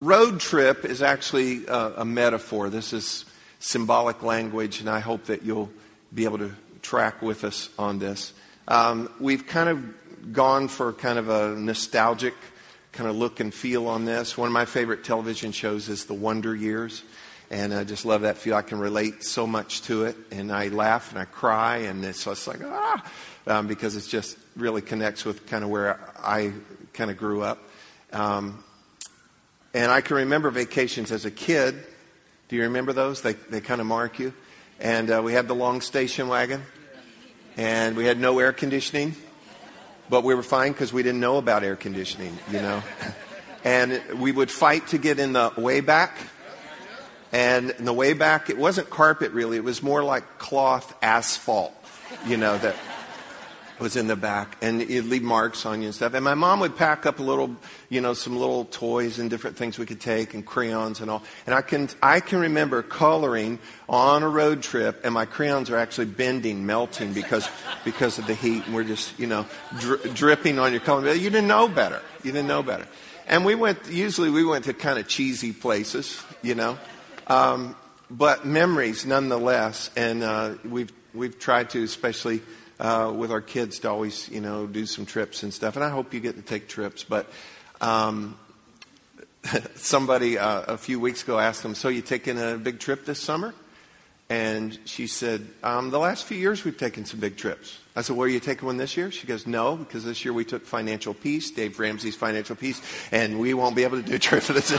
Road 0.00 0.38
trip 0.38 0.84
is 0.84 1.02
actually 1.02 1.66
a, 1.66 1.94
a, 1.96 2.04
metaphor. 2.04 2.70
This 2.70 2.92
is 2.92 3.24
symbolic 3.58 4.22
language, 4.22 4.78
and 4.78 4.88
I 4.88 5.00
hope 5.00 5.24
that 5.24 5.42
you'll 5.42 5.70
be 6.14 6.22
able 6.22 6.38
to 6.38 6.52
track 6.82 7.20
with 7.20 7.42
us 7.42 7.68
on 7.76 7.98
this. 7.98 8.32
Um, 8.68 9.10
we've 9.18 9.44
kind 9.44 9.68
of 9.68 10.32
gone 10.32 10.68
for 10.68 10.92
kind 10.92 11.18
of 11.18 11.28
a 11.28 11.56
nostalgic 11.58 12.34
kind 12.92 13.10
of 13.10 13.16
look 13.16 13.40
and 13.40 13.52
feel 13.52 13.88
on 13.88 14.04
this. 14.04 14.38
One 14.38 14.46
of 14.46 14.52
my 14.52 14.66
favorite 14.66 15.02
television 15.02 15.50
shows 15.50 15.88
is 15.88 16.04
The 16.04 16.14
Wonder 16.14 16.54
Years, 16.54 17.02
and 17.50 17.74
I 17.74 17.82
just 17.82 18.04
love 18.04 18.20
that 18.20 18.38
feel. 18.38 18.54
I 18.54 18.62
can 18.62 18.78
relate 18.78 19.24
so 19.24 19.48
much 19.48 19.82
to 19.82 20.04
it, 20.04 20.14
and 20.30 20.52
I 20.52 20.68
laugh 20.68 21.10
and 21.10 21.18
I 21.18 21.24
cry, 21.24 21.78
and 21.78 22.04
it's 22.04 22.24
just 22.24 22.46
like, 22.46 22.60
ah, 22.64 23.04
um, 23.48 23.66
because 23.66 23.96
it 23.96 24.08
just 24.08 24.38
really 24.54 24.80
connects 24.80 25.24
with 25.24 25.48
kind 25.48 25.64
of 25.64 25.70
where 25.70 25.98
I 26.22 26.52
kind 26.92 27.10
of 27.10 27.16
grew 27.16 27.42
up. 27.42 27.58
Um, 28.12 28.62
and 29.74 29.90
I 29.90 30.00
can 30.00 30.16
remember 30.16 30.50
vacations 30.50 31.12
as 31.12 31.24
a 31.24 31.30
kid. 31.30 31.74
Do 32.48 32.56
you 32.56 32.62
remember 32.62 32.92
those? 32.92 33.22
They, 33.22 33.34
they 33.34 33.60
kind 33.60 33.80
of 33.80 33.86
mark 33.86 34.18
you. 34.18 34.32
And 34.80 35.10
uh, 35.10 35.20
we 35.24 35.32
had 35.32 35.48
the 35.48 35.54
long 35.54 35.80
station 35.80 36.28
wagon, 36.28 36.62
and 37.56 37.96
we 37.96 38.04
had 38.04 38.18
no 38.18 38.38
air 38.38 38.52
conditioning, 38.52 39.16
but 40.08 40.22
we 40.22 40.34
were 40.34 40.42
fine 40.42 40.72
because 40.72 40.92
we 40.92 41.02
didn't 41.02 41.20
know 41.20 41.36
about 41.36 41.64
air 41.64 41.76
conditioning, 41.76 42.38
you 42.50 42.60
know. 42.60 42.82
and 43.64 44.00
we 44.16 44.32
would 44.32 44.50
fight 44.50 44.86
to 44.88 44.98
get 44.98 45.18
in 45.18 45.32
the 45.32 45.52
way 45.56 45.80
back. 45.80 46.16
And 47.32 47.70
in 47.70 47.84
the 47.84 47.92
way 47.92 48.14
back, 48.14 48.48
it 48.48 48.56
wasn't 48.56 48.88
carpet 48.88 49.32
really, 49.32 49.58
it 49.58 49.64
was 49.64 49.82
more 49.82 50.02
like 50.02 50.38
cloth 50.38 50.96
asphalt, 51.02 51.74
you 52.26 52.36
know, 52.38 52.56
that 52.58 52.76
was 53.80 53.96
in 53.96 54.06
the 54.06 54.16
back, 54.16 54.56
and 54.60 54.82
it'd 54.82 55.06
leave 55.06 55.22
marks 55.22 55.64
on 55.66 55.80
you 55.80 55.86
and 55.86 55.94
stuff. 55.94 56.14
And 56.14 56.24
my 56.24 56.34
mom 56.34 56.60
would 56.60 56.76
pack 56.76 57.06
up 57.06 57.18
a 57.18 57.22
little, 57.22 57.56
you 57.88 58.00
know, 58.00 58.14
some 58.14 58.36
little 58.36 58.64
toys 58.66 59.18
and 59.18 59.30
different 59.30 59.56
things 59.56 59.78
we 59.78 59.86
could 59.86 60.00
take, 60.00 60.34
and 60.34 60.44
crayons 60.44 61.00
and 61.00 61.10
all. 61.10 61.22
And 61.46 61.54
I 61.54 61.62
can, 61.62 61.88
I 62.02 62.20
can 62.20 62.40
remember 62.40 62.82
coloring 62.82 63.58
on 63.88 64.22
a 64.22 64.28
road 64.28 64.62
trip, 64.62 65.00
and 65.04 65.14
my 65.14 65.24
crayons 65.24 65.70
are 65.70 65.76
actually 65.76 66.06
bending, 66.06 66.66
melting 66.66 67.12
because, 67.12 67.48
because 67.84 68.18
of 68.18 68.26
the 68.26 68.34
heat, 68.34 68.66
and 68.66 68.74
we're 68.74 68.84
just, 68.84 69.18
you 69.18 69.26
know, 69.26 69.46
dri- 69.78 70.12
dripping 70.14 70.58
on 70.58 70.72
your 70.72 70.80
color. 70.80 71.12
You 71.12 71.30
didn't 71.30 71.48
know 71.48 71.68
better. 71.68 72.02
You 72.22 72.32
didn't 72.32 72.48
know 72.48 72.62
better. 72.62 72.86
And 73.26 73.44
we 73.44 73.54
went, 73.54 73.90
usually 73.90 74.30
we 74.30 74.44
went 74.44 74.64
to 74.64 74.74
kind 74.74 74.98
of 74.98 75.06
cheesy 75.06 75.52
places, 75.52 76.22
you 76.42 76.54
know, 76.54 76.78
um, 77.26 77.76
but 78.10 78.46
memories 78.46 79.04
nonetheless. 79.04 79.90
And 79.96 80.22
uh, 80.22 80.54
we've 80.64 80.90
we've 81.12 81.38
tried 81.38 81.70
to, 81.70 81.82
especially 81.82 82.40
uh, 82.80 83.12
with 83.14 83.30
our 83.30 83.40
kids 83.40 83.80
to 83.80 83.90
always, 83.90 84.28
you 84.28 84.40
know, 84.40 84.66
do 84.66 84.86
some 84.86 85.06
trips 85.06 85.42
and 85.42 85.52
stuff. 85.52 85.76
And 85.76 85.84
I 85.84 85.90
hope 85.90 86.14
you 86.14 86.20
get 86.20 86.36
to 86.36 86.42
take 86.42 86.68
trips. 86.68 87.04
But 87.04 87.30
um, 87.80 88.38
somebody 89.74 90.38
uh, 90.38 90.62
a 90.62 90.78
few 90.78 91.00
weeks 91.00 91.22
ago 91.22 91.38
asked 91.38 91.62
them, 91.62 91.74
"So 91.74 91.88
you 91.88 92.02
taking 92.02 92.40
a 92.40 92.56
big 92.56 92.80
trip 92.80 93.04
this 93.04 93.20
summer?" 93.20 93.54
And 94.30 94.78
she 94.84 95.06
said, 95.06 95.48
um, 95.62 95.90
"The 95.90 95.98
last 95.98 96.24
few 96.24 96.36
years 96.36 96.64
we've 96.64 96.76
taken 96.76 97.04
some 97.04 97.20
big 97.20 97.36
trips." 97.36 97.78
I 97.96 98.02
said, 98.02 98.16
"Well, 98.16 98.26
are 98.26 98.30
you 98.30 98.40
taking 98.40 98.66
one 98.66 98.76
this 98.76 98.96
year?" 98.96 99.10
She 99.10 99.26
goes, 99.26 99.46
"No, 99.46 99.76
because 99.76 100.04
this 100.04 100.24
year 100.24 100.32
we 100.32 100.44
took 100.44 100.64
Financial 100.64 101.14
Peace, 101.14 101.50
Dave 101.50 101.78
Ramsey's 101.78 102.16
Financial 102.16 102.54
Peace, 102.54 102.80
and 103.10 103.38
we 103.38 103.54
won't 103.54 103.74
be 103.74 103.84
able 103.84 104.02
to 104.02 104.08
do 104.08 104.14
a 104.14 104.18
trip 104.18 104.44
this." 104.44 104.72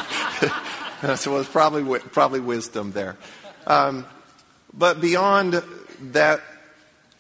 I 1.02 1.16
said, 1.16 1.31
"Well, 1.31 1.41
it's 1.41 1.50
probably 1.50 2.00
probably 2.00 2.39
wisdom 2.39 2.91
there." 2.91 3.17
Um, 3.66 4.06
but 4.73 5.02
beyond 5.02 5.61
that 6.11 6.41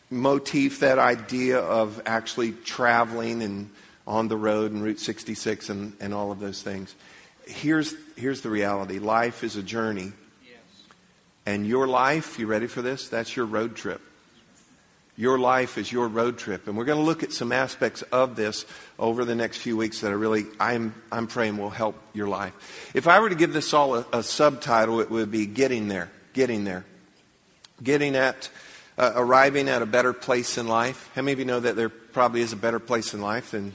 motif, 0.09 0.79
that 0.79 0.99
idea 0.99 1.59
of 1.59 2.01
actually 2.05 2.51
traveling 2.51 3.41
and 3.41 3.69
on 4.07 4.27
the 4.27 4.37
road 4.37 4.71
and 4.71 4.83
Route 4.83 4.99
66 4.99 5.69
and, 5.69 5.93
and 5.99 6.13
all 6.13 6.31
of 6.31 6.39
those 6.39 6.63
things. 6.63 6.95
Here's, 7.45 7.93
here's 8.15 8.41
the 8.41 8.49
reality 8.49 8.99
life 8.99 9.43
is 9.43 9.55
a 9.55 9.63
journey. 9.63 10.11
Yes. 10.43 10.57
And 11.45 11.65
your 11.65 11.87
life, 11.87 12.39
you 12.39 12.47
ready 12.47 12.67
for 12.67 12.81
this? 12.81 13.07
That's 13.07 13.35
your 13.35 13.45
road 13.45 13.75
trip. 13.75 14.01
Your 15.15 15.37
life 15.37 15.77
is 15.77 15.91
your 15.91 16.07
road 16.07 16.37
trip. 16.37 16.67
And 16.67 16.77
we're 16.77 16.85
going 16.85 16.97
to 16.97 17.03
look 17.03 17.23
at 17.23 17.33
some 17.33 17.51
aspects 17.51 18.03
of 18.03 18.35
this 18.35 18.65
over 18.97 19.25
the 19.25 19.35
next 19.35 19.57
few 19.57 19.75
weeks 19.75 20.01
that 20.01 20.11
I 20.11 20.13
really, 20.13 20.45
I'm, 20.59 20.95
I'm 21.11 21.27
praying 21.27 21.57
will 21.57 21.69
help 21.69 21.95
your 22.13 22.27
life. 22.27 22.91
If 22.95 23.05
I 23.05 23.19
were 23.19 23.27
to 23.29 23.35
give 23.35 23.51
this 23.51 23.73
all 23.73 23.95
a, 23.95 24.05
a 24.13 24.23
subtitle, 24.23 25.01
it 25.01 25.11
would 25.11 25.29
be 25.29 25.45
Getting 25.45 25.89
There. 25.89 26.09
Getting 26.31 26.63
There. 26.63 26.85
Getting 27.83 28.15
at 28.15 28.49
uh, 28.99 29.13
arriving 29.15 29.69
at 29.69 29.81
a 29.81 29.85
better 29.85 30.11
place 30.11 30.57
in 30.57 30.67
life. 30.67 31.09
How 31.15 31.21
many 31.21 31.31
of 31.31 31.39
you 31.39 31.45
know 31.45 31.61
that 31.61 31.77
there 31.77 31.89
probably 31.89 32.41
is 32.41 32.51
a 32.51 32.57
better 32.57 32.79
place 32.79 33.13
in 33.13 33.21
life 33.21 33.51
than, 33.51 33.71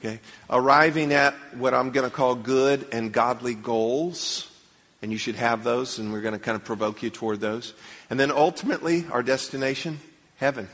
okay? 0.00 0.20
Arriving 0.48 1.12
at 1.12 1.34
what 1.54 1.74
I'm 1.74 1.90
going 1.90 2.08
to 2.08 2.14
call 2.14 2.34
good 2.34 2.88
and 2.90 3.12
godly 3.12 3.54
goals. 3.54 4.50
And 5.02 5.12
you 5.12 5.18
should 5.18 5.36
have 5.36 5.62
those, 5.62 5.98
and 5.98 6.12
we're 6.12 6.22
going 6.22 6.32
to 6.32 6.40
kind 6.40 6.56
of 6.56 6.64
provoke 6.64 7.02
you 7.02 7.10
toward 7.10 7.40
those. 7.40 7.74
And 8.10 8.18
then 8.18 8.32
ultimately, 8.32 9.04
our 9.12 9.22
destination, 9.22 10.00
heaven. 10.38 10.68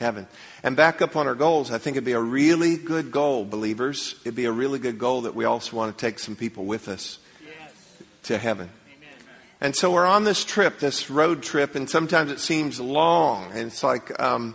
Heaven. 0.00 0.26
And 0.62 0.74
back 0.74 1.00
up 1.00 1.16
on 1.16 1.28
our 1.28 1.34
goals, 1.34 1.70
I 1.70 1.78
think 1.78 1.96
it'd 1.96 2.04
be 2.04 2.12
a 2.12 2.20
really 2.20 2.76
good 2.76 3.12
goal, 3.12 3.44
believers. 3.44 4.16
It'd 4.22 4.34
be 4.34 4.46
a 4.46 4.52
really 4.52 4.78
good 4.78 4.98
goal 4.98 5.22
that 5.22 5.34
we 5.34 5.44
also 5.44 5.76
want 5.76 5.96
to 5.96 6.00
take 6.00 6.18
some 6.18 6.34
people 6.34 6.64
with 6.64 6.88
us 6.88 7.18
yes. 7.46 7.72
to 8.24 8.38
heaven. 8.38 8.68
And 9.66 9.74
so 9.74 9.90
we're 9.90 10.06
on 10.06 10.22
this 10.22 10.44
trip, 10.44 10.78
this 10.78 11.10
road 11.10 11.42
trip, 11.42 11.74
and 11.74 11.90
sometimes 11.90 12.30
it 12.30 12.38
seems 12.38 12.78
long, 12.78 13.50
and 13.50 13.66
it's 13.66 13.82
like 13.82 14.22
um, 14.22 14.54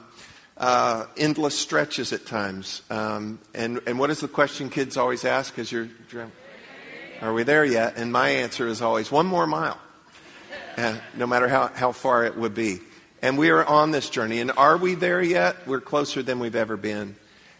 uh, 0.55 1.05
endless 1.17 1.59
stretches 1.59 2.13
at 2.13 2.25
times. 2.25 2.81
Um, 2.89 3.39
and, 3.53 3.81
and 3.85 3.99
what 3.99 4.09
is 4.09 4.21
the 4.21 4.29
question 4.29 4.69
kids 4.69 4.95
always 4.95 5.25
ask 5.25 5.59
as 5.59 5.69
you're 5.69 5.89
Are 7.19 7.33
we 7.33 7.43
there 7.43 7.65
yet? 7.65 7.97
And 7.97 8.13
my 8.13 8.29
answer 8.29 8.67
is 8.67 8.81
always 8.81 9.11
one 9.11 9.25
more 9.25 9.45
mile, 9.45 9.81
uh, 10.77 10.95
no 11.17 11.27
matter 11.27 11.49
how, 11.49 11.67
how 11.67 11.91
far 11.91 12.23
it 12.23 12.37
would 12.37 12.55
be. 12.55 12.79
And 13.21 13.37
we 13.37 13.49
are 13.49 13.65
on 13.65 13.91
this 13.91 14.09
journey. 14.09 14.39
And 14.39 14.53
are 14.55 14.77
we 14.77 14.95
there 14.95 15.21
yet? 15.21 15.67
We're 15.67 15.81
closer 15.81 16.23
than 16.23 16.39
we've 16.39 16.55
ever 16.55 16.77
been. 16.77 17.17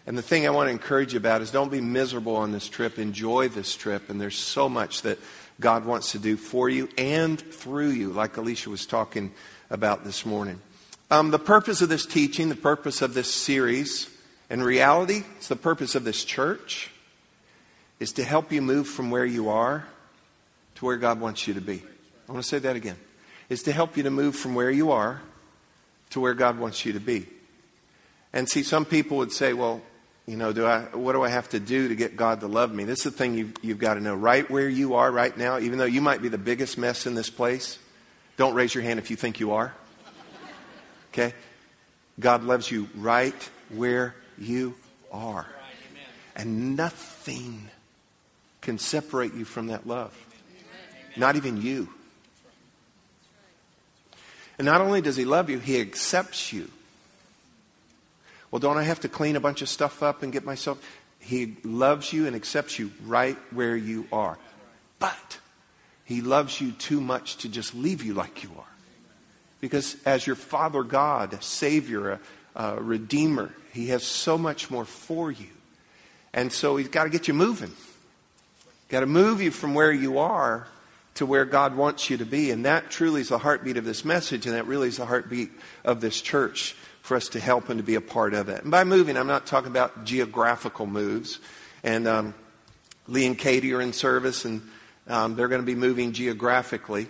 And 0.08 0.18
the 0.18 0.22
thing 0.22 0.48
I 0.48 0.52
want 0.52 0.68
to 0.68 0.72
encourage 0.72 1.12
you 1.12 1.18
about 1.18 1.42
is 1.42 1.52
don't 1.52 1.70
be 1.70 1.82
miserable 1.82 2.38
on 2.38 2.54
this 2.54 2.70
trip. 2.70 2.98
Enjoy 2.98 3.50
this 3.50 3.76
trip. 3.76 4.10
And 4.10 4.22
there's 4.22 4.38
so 4.38 4.70
much 4.70 5.02
that 5.02 5.20
God 5.60 5.86
wants 5.86 6.12
to 6.12 6.20
do 6.20 6.38
for 6.38 6.70
you 6.70 6.90
and 6.98 7.40
through 7.40 7.90
you, 7.90 8.10
like 8.10 8.38
Alicia 8.38 8.70
was 8.70 8.86
talking 8.86 9.32
about 9.70 10.04
this 10.04 10.26
morning. 10.26 10.62
Um, 11.10 11.32
the 11.32 11.40
purpose 11.40 11.82
of 11.82 11.90
this 11.90 12.06
teaching, 12.06 12.50
the 12.50 12.56
purpose 12.56 13.02
of 13.02 13.14
this 13.14 13.32
series, 13.34 14.10
in 14.50 14.64
reality, 14.64 15.24
it's 15.38 15.48
the 15.48 15.56
purpose 15.56 15.96
of 15.96 16.04
this 16.04 16.24
church, 16.24 16.90
is 18.00 18.12
to 18.14 18.24
help 18.24 18.52
you 18.52 18.62
move 18.62 18.88
from 18.88 19.12
where 19.12 19.26
you 19.26 19.50
are 19.50 19.86
to 20.76 20.86
where 20.86 20.98
God 20.98 21.20
wants 21.20 21.48
you 21.48 21.54
to 21.54 21.62
be. 21.62 21.84
I 22.28 22.32
want 22.32 22.44
to 22.44 22.50
say 22.50 22.60
that 22.60 22.76
again. 22.76 22.98
Is 23.50 23.64
to 23.64 23.72
help 23.72 23.98
you 23.98 24.04
to 24.04 24.10
move 24.10 24.36
from 24.36 24.56
where 24.56 24.72
you 24.72 24.92
are 24.92 25.22
to 26.12 26.20
where 26.20 26.34
God 26.34 26.60
wants 26.60 26.86
you 26.86 26.94
to 26.94 27.00
be. 27.00 27.26
And 28.34 28.48
see, 28.48 28.64
some 28.64 28.86
people 28.86 29.18
would 29.18 29.32
say, 29.32 29.54
well, 29.54 29.82
you 30.26 30.38
know, 30.38 30.54
do 30.54 30.66
I, 30.66 30.82
what 30.94 31.14
do 31.14 31.24
I 31.24 31.30
have 31.30 31.50
to 31.50 31.60
do 31.60 31.88
to 31.88 31.96
get 31.96 32.16
God 32.16 32.42
to 32.42 32.48
love 32.48 32.74
me? 32.74 32.84
This 32.84 33.00
is 33.00 33.12
the 33.12 33.12
thing 33.12 33.34
you've, 33.34 33.54
you've 33.62 33.80
got 33.80 33.96
to 33.96 34.00
know. 34.00 34.16
Right 34.16 34.50
where 34.50 34.70
you 34.70 34.94
are 34.96 35.12
right 35.12 35.36
now, 35.36 35.60
even 35.60 35.80
though 35.80 35.86
you 35.86 36.02
might 36.02 36.22
be 36.22 36.30
the 36.30 36.38
biggest 36.38 36.78
mess 36.78 37.06
in 37.06 37.16
this 37.16 37.30
place, 37.30 37.80
don't 38.38 38.54
raise 38.54 38.74
your 38.74 38.84
hand 38.84 39.00
if 39.00 39.10
you 39.10 39.16
think 39.16 39.40
you 39.40 39.54
are. 39.54 39.74
Okay? 41.12 41.34
God 42.20 42.44
loves 42.44 42.70
you 42.70 42.88
right 42.96 43.50
where 43.70 44.16
you 44.38 44.76
are. 45.12 45.48
And 46.36 46.76
nothing 46.78 47.70
can 48.62 48.78
separate 48.78 49.34
you 49.34 49.44
from 49.44 49.68
that 49.68 49.86
love. 49.88 50.16
Not 51.18 51.36
even 51.36 51.62
you. 51.62 51.90
And 54.58 54.66
not 54.66 54.82
only 54.82 55.02
does 55.02 55.18
He 55.18 55.26
love 55.26 55.50
you, 55.50 55.60
He 55.60 55.82
accepts 55.82 56.54
you. 56.54 56.70
Well, 58.52 58.60
don't 58.60 58.78
I 58.78 58.84
have 58.84 59.00
to 59.02 59.10
clean 59.10 59.38
a 59.38 59.40
bunch 59.40 59.62
of 59.62 59.70
stuff 59.70 60.04
up 60.04 60.24
and 60.24 60.32
get 60.32 60.44
myself? 60.46 60.86
He 61.20 61.58
loves 61.64 62.12
you 62.12 62.28
and 62.28 62.36
accepts 62.36 62.78
you 62.78 62.92
right 63.06 63.38
where 63.52 63.76
you 63.76 64.08
are. 64.12 64.38
But 65.00 65.40
He 66.04 66.22
loves 66.22 66.60
you 66.60 66.74
too 66.74 67.00
much 67.00 67.38
to 67.38 67.50
just 67.50 67.74
leave 67.74 68.04
you 68.04 68.14
like 68.14 68.44
you 68.44 68.52
are. 68.58 68.66
Because 69.62 69.96
as 70.06 70.28
your 70.28 70.36
Father 70.36 70.84
God, 70.84 71.42
Savior, 71.44 72.12
a, 72.12 72.20
a 72.56 72.82
Redeemer, 72.82 73.54
He 73.72 73.88
has 73.88 74.04
so 74.04 74.38
much 74.38 74.70
more 74.70 74.86
for 74.86 75.32
you. 75.32 75.50
And 76.34 76.52
so 76.52 76.76
He's 76.76 76.90
got 76.90 77.06
to 77.06 77.10
get 77.10 77.28
you 77.30 77.34
moving. 77.34 77.72
Got 78.90 79.02
to 79.02 79.06
move 79.06 79.42
you 79.42 79.52
from 79.52 79.74
where 79.74 79.92
you 79.94 80.18
are 80.18 80.68
to 81.16 81.26
where 81.26 81.46
God 81.46 81.76
wants 81.76 82.10
you 82.10 82.18
to 82.18 82.26
be. 82.26 82.52
And 82.52 82.66
that 82.66 82.90
truly 82.90 83.22
is 83.22 83.30
the 83.30 83.38
heartbeat 83.38 83.78
of 83.78 83.86
this 83.86 84.04
message, 84.04 84.46
and 84.46 84.56
that 84.56 84.66
really 84.66 84.90
is 84.90 84.98
the 84.98 85.06
heartbeat 85.06 85.52
of 85.86 86.02
this 86.02 86.20
church 86.20 86.76
for 87.02 87.18
us 87.18 87.28
to 87.30 87.40
help 87.40 87.70
and 87.70 87.80
to 87.80 87.84
be 87.84 87.96
a 87.96 88.02
part 88.02 88.34
of 88.34 88.48
it. 88.48 88.62
And 88.62 88.72
by 88.72 88.84
moving, 88.84 89.18
I'm 89.18 89.28
not 89.28 89.46
talking 89.46 89.70
about 89.70 90.06
geographical 90.06 90.86
moves. 90.86 91.40
And 91.84 92.08
um, 92.08 92.34
Lee 93.08 93.26
and 93.26 93.38
Katie 93.38 93.74
are 93.74 93.82
in 93.82 93.92
service, 93.92 94.46
and 94.46 94.62
um, 95.08 95.36
they're 95.36 95.48
going 95.48 95.62
to 95.62 95.66
be 95.66 95.76
moving 95.76 96.14
geographically, 96.14 97.08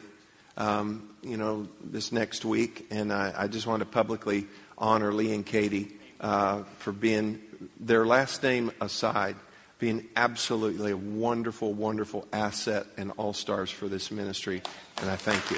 um, 0.57 1.09
you 1.21 1.38
know, 1.38 1.67
this 1.83 2.11
next 2.11 2.45
week. 2.45 2.88
And 2.89 3.11
I, 3.11 3.33
I, 3.38 3.47
just 3.47 3.67
want 3.67 3.81
to 3.81 3.85
publicly 3.85 4.47
honor 4.77 5.13
Lee 5.13 5.33
and 5.33 5.45
Katie 5.45 5.91
uh, 6.21 6.63
for 6.79 6.94
being 6.94 7.41
their 7.79 8.05
last 8.05 8.41
name 8.44 8.71
aside. 8.79 9.35
being 9.77 10.07
absolutely 10.15 10.91
a 10.91 10.97
wonderful, 10.97 11.73
wonderful 11.73 12.27
asset 12.31 12.85
and 12.97 13.11
all 13.17 13.33
stars 13.33 13.71
for 13.71 13.87
this 13.87 14.11
ministry. 14.11 14.61
And 14.97 15.09
I 15.09 15.15
thank 15.15 15.49
you. 15.51 15.57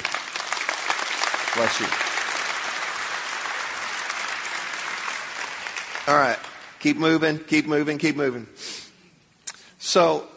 Bless 1.56 1.80
you. 1.80 2.13
All 6.06 6.16
right. 6.16 6.40
Keep 6.80 6.98
moving, 6.98 7.40
keep 7.40 7.66
moving, 7.66 7.98
keep 7.98 8.18
moving. 8.18 8.46
So 9.80 10.28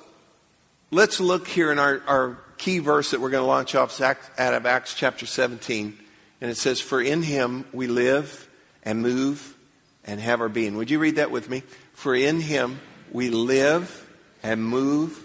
let's 0.92 1.18
look 1.18 1.48
here 1.48 1.72
in 1.72 1.80
our, 1.80 2.00
our 2.06 2.38
key 2.56 2.78
verse 2.78 3.10
that 3.10 3.20
we're 3.20 3.30
going 3.30 3.42
to 3.42 3.48
launch 3.48 3.74
off 3.74 4.00
out 4.00 4.54
of 4.54 4.64
Acts 4.64 4.94
chapter 4.94 5.26
17. 5.26 5.98
And 6.40 6.50
it 6.50 6.56
says, 6.56 6.80
For 6.80 7.02
in 7.02 7.22
him 7.22 7.64
we 7.72 7.88
live 7.88 8.48
and 8.84 9.02
move 9.02 9.56
and 10.04 10.20
have 10.20 10.40
our 10.40 10.48
being. 10.48 10.76
Would 10.76 10.88
you 10.88 11.00
read 11.00 11.16
that 11.16 11.32
with 11.32 11.50
me? 11.50 11.64
For 11.94 12.14
in 12.14 12.40
him 12.40 12.78
we 13.10 13.30
live 13.30 14.08
and 14.44 14.64
move 14.64 15.20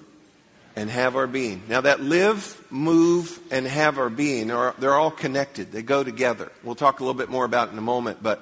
and 0.75 0.89
have 0.89 1.15
our 1.15 1.27
being. 1.27 1.61
Now, 1.67 1.81
that 1.81 2.01
live, 2.01 2.65
move, 2.71 3.39
and 3.51 3.67
have 3.67 3.99
our 3.99 4.09
being, 4.09 4.49
are, 4.49 4.73
they're 4.79 4.95
all 4.95 5.11
connected. 5.11 5.71
They 5.71 5.83
go 5.83 6.03
together. 6.03 6.51
We'll 6.63 6.73
talk 6.73 6.99
a 6.99 7.03
little 7.03 7.13
bit 7.13 7.29
more 7.29 7.45
about 7.45 7.67
it 7.67 7.73
in 7.73 7.77
a 7.77 7.81
moment, 7.81 8.23
but 8.23 8.41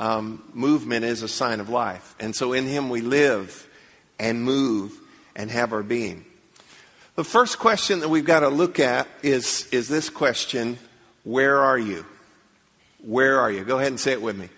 um, 0.00 0.42
movement 0.54 1.04
is 1.04 1.22
a 1.22 1.28
sign 1.28 1.60
of 1.60 1.68
life. 1.68 2.16
And 2.18 2.34
so 2.34 2.54
in 2.54 2.66
Him 2.66 2.88
we 2.88 3.02
live 3.02 3.68
and 4.18 4.42
move 4.42 4.98
and 5.36 5.50
have 5.50 5.72
our 5.72 5.84
being. 5.84 6.24
The 7.14 7.24
first 7.24 7.58
question 7.58 8.00
that 8.00 8.08
we've 8.08 8.24
got 8.24 8.40
to 8.40 8.48
look 8.48 8.80
at 8.80 9.06
is, 9.22 9.68
is 9.70 9.88
this 9.88 10.08
question 10.08 10.78
Where 11.22 11.58
are 11.58 11.78
you? 11.78 12.06
Where 13.04 13.38
are 13.40 13.52
you? 13.52 13.62
Go 13.62 13.78
ahead 13.78 13.88
and 13.88 14.00
say 14.00 14.12
it 14.12 14.22
with 14.22 14.36
me. 14.36 14.48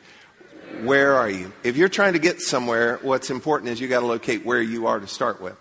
Where 0.85 1.15
are 1.15 1.29
you? 1.29 1.53
If 1.65 1.77
you're 1.77 1.89
trying 1.89 2.15
to 2.15 2.19
get 2.19 2.41
somewhere, 2.41 2.99
what's 3.03 3.31
important 3.31 3.71
is 3.71 3.81
you 3.81 3.89
got 3.89 4.01
to 4.01 4.07
locate 4.07 4.45
where 4.45 4.63
you 4.63 4.87
are 4.87 5.01
to 5.01 5.07
start 5.07 5.41
with. 5.41 5.57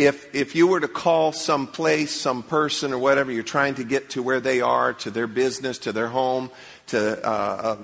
If, 0.00 0.34
if 0.34 0.54
you 0.54 0.66
were 0.66 0.80
to 0.80 0.88
call 0.88 1.32
some 1.32 1.66
place, 1.66 2.18
some 2.18 2.42
person, 2.42 2.94
or 2.94 2.98
whatever, 2.98 3.30
you're 3.30 3.42
trying 3.42 3.74
to 3.74 3.84
get 3.84 4.08
to 4.10 4.22
where 4.22 4.40
they 4.40 4.62
are, 4.62 4.94
to 4.94 5.10
their 5.10 5.26
business, 5.26 5.76
to 5.80 5.92
their 5.92 6.08
home, 6.08 6.50
to 6.86 7.22
uh, 7.22 7.76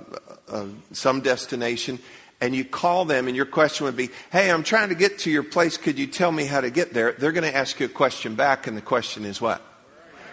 uh, 0.48 0.64
some 0.92 1.20
destination, 1.20 1.98
and 2.40 2.56
you 2.56 2.64
call 2.64 3.04
them, 3.04 3.28
and 3.28 3.36
your 3.36 3.44
question 3.44 3.84
would 3.84 3.98
be, 3.98 4.08
Hey, 4.32 4.50
I'm 4.50 4.62
trying 4.62 4.88
to 4.88 4.94
get 4.94 5.18
to 5.20 5.30
your 5.30 5.42
place. 5.42 5.76
Could 5.76 5.98
you 5.98 6.06
tell 6.06 6.32
me 6.32 6.46
how 6.46 6.62
to 6.62 6.70
get 6.70 6.94
there? 6.94 7.12
They're 7.12 7.32
going 7.32 7.44
to 7.44 7.54
ask 7.54 7.78
you 7.80 7.84
a 7.84 7.90
question 7.90 8.34
back, 8.34 8.66
and 8.66 8.74
the 8.74 8.80
question 8.80 9.26
is 9.26 9.38
what? 9.38 9.60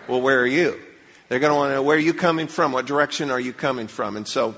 Well, 0.08 0.22
where 0.22 0.40
are 0.40 0.48
you? 0.48 0.80
They're 1.28 1.40
going 1.40 1.52
to 1.52 1.56
want 1.56 1.72
to 1.72 1.76
know, 1.76 1.84
Where 1.84 1.98
are 1.98 2.00
you 2.00 2.14
coming 2.14 2.48
from? 2.48 2.72
What 2.72 2.86
direction 2.86 3.30
are 3.30 3.42
you 3.42 3.52
coming 3.52 3.88
from? 3.88 4.16
And 4.16 4.26
so, 4.26 4.56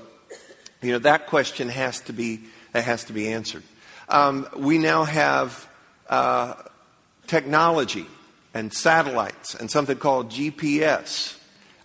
you 0.80 0.92
know, 0.92 1.00
that 1.00 1.26
question 1.26 1.70
has 1.70 1.98
to 2.02 2.12
be, 2.12 2.42
that 2.70 2.84
has 2.84 3.02
to 3.06 3.12
be 3.12 3.32
answered. 3.32 3.64
Um, 4.08 4.46
we 4.56 4.78
now 4.78 5.02
have 5.02 5.68
uh, 6.08 6.54
technology 7.26 8.06
and 8.54 8.72
satellites 8.72 9.54
and 9.54 9.70
something 9.70 9.98
called 9.98 10.30
GPS 10.30 11.36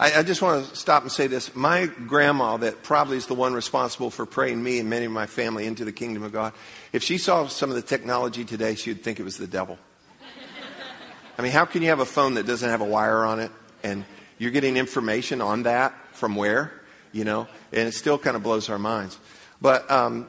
I, 0.02 0.18
I, 0.18 0.24
just 0.24 0.42
want 0.42 0.68
to 0.68 0.76
stop 0.76 1.04
and 1.04 1.12
say 1.12 1.28
this. 1.28 1.56
My 1.56 1.86
grandma, 1.86 2.58
that 2.58 2.82
probably 2.82 3.18
is 3.18 3.28
the 3.28 3.36
one 3.36 3.54
responsible 3.54 4.10
for 4.10 4.26
praying 4.26 4.62
me 4.62 4.80
and 4.80 4.90
many 4.90 5.06
of 5.06 5.12
my 5.12 5.28
family 5.28 5.68
into 5.68 5.86
the 5.86 5.92
kingdom 5.92 6.24
of 6.24 6.32
God, 6.32 6.54
if 6.92 7.04
she 7.04 7.20
saw 7.20 7.46
some 7.46 7.70
of 7.70 7.76
the 7.76 7.84
technology 7.84 8.44
today, 8.44 8.74
she 8.74 8.90
would 8.90 9.04
think 9.04 9.20
it 9.20 9.24
was 9.24 9.38
the 9.38 9.46
devil. 9.46 9.78
I 11.38 11.44
mean, 11.44 11.52
how 11.52 11.66
can 11.66 11.84
you 11.84 11.90
have 11.90 12.00
a 12.00 12.06
phone 12.06 12.34
that 12.34 12.48
doesn't 12.48 12.68
have 12.68 12.82
a 12.82 12.86
wire 12.86 13.24
on 13.24 13.40
it 13.40 13.52
and 13.84 14.04
you're 14.40 14.50
getting 14.50 14.76
information 14.76 15.40
on 15.40 15.64
that 15.64 15.94
from 16.14 16.36
where? 16.36 16.74
You 17.12 17.24
know, 17.24 17.48
and 17.72 17.88
it 17.88 17.94
still 17.94 18.18
kind 18.18 18.36
of 18.36 18.42
blows 18.42 18.72
our 18.72 18.80
minds. 18.80 19.20
But 19.62 19.90
um, 19.92 20.26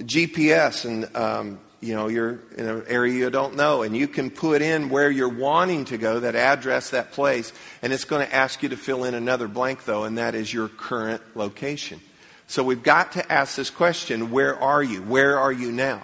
GPS 0.00 0.84
and 0.84 1.16
um, 1.16 1.60
you 1.84 1.94
know, 1.94 2.08
you're 2.08 2.40
in 2.56 2.66
an 2.66 2.84
area 2.88 3.12
you 3.12 3.30
don't 3.30 3.56
know, 3.56 3.82
and 3.82 3.94
you 3.96 4.08
can 4.08 4.30
put 4.30 4.62
in 4.62 4.88
where 4.88 5.10
you're 5.10 5.28
wanting 5.28 5.84
to 5.86 5.98
go, 5.98 6.20
that 6.20 6.34
address, 6.34 6.90
that 6.90 7.12
place, 7.12 7.52
and 7.82 7.92
it's 7.92 8.04
going 8.04 8.26
to 8.26 8.34
ask 8.34 8.62
you 8.62 8.70
to 8.70 8.76
fill 8.76 9.04
in 9.04 9.14
another 9.14 9.48
blank, 9.48 9.84
though, 9.84 10.04
and 10.04 10.16
that 10.16 10.34
is 10.34 10.52
your 10.52 10.68
current 10.68 11.22
location. 11.34 12.00
So 12.46 12.62
we've 12.62 12.82
got 12.82 13.12
to 13.12 13.32
ask 13.32 13.56
this 13.56 13.70
question 13.70 14.30
where 14.30 14.58
are 14.58 14.82
you? 14.82 15.02
Where 15.02 15.38
are 15.38 15.52
you 15.52 15.70
now? 15.72 16.02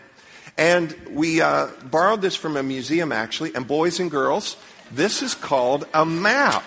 And 0.59 0.94
we 1.11 1.41
uh, 1.41 1.69
borrowed 1.85 2.21
this 2.21 2.37
from 2.37 2.56
a 2.56 2.62
museum, 2.62 3.12
actually, 3.12 3.55
and 3.55 3.67
boys 3.67 4.00
and 4.00 4.11
girls, 4.11 4.56
this 4.93 5.23
is 5.23 5.35
called 5.35 5.87
a 5.94 6.05
map. 6.05 6.65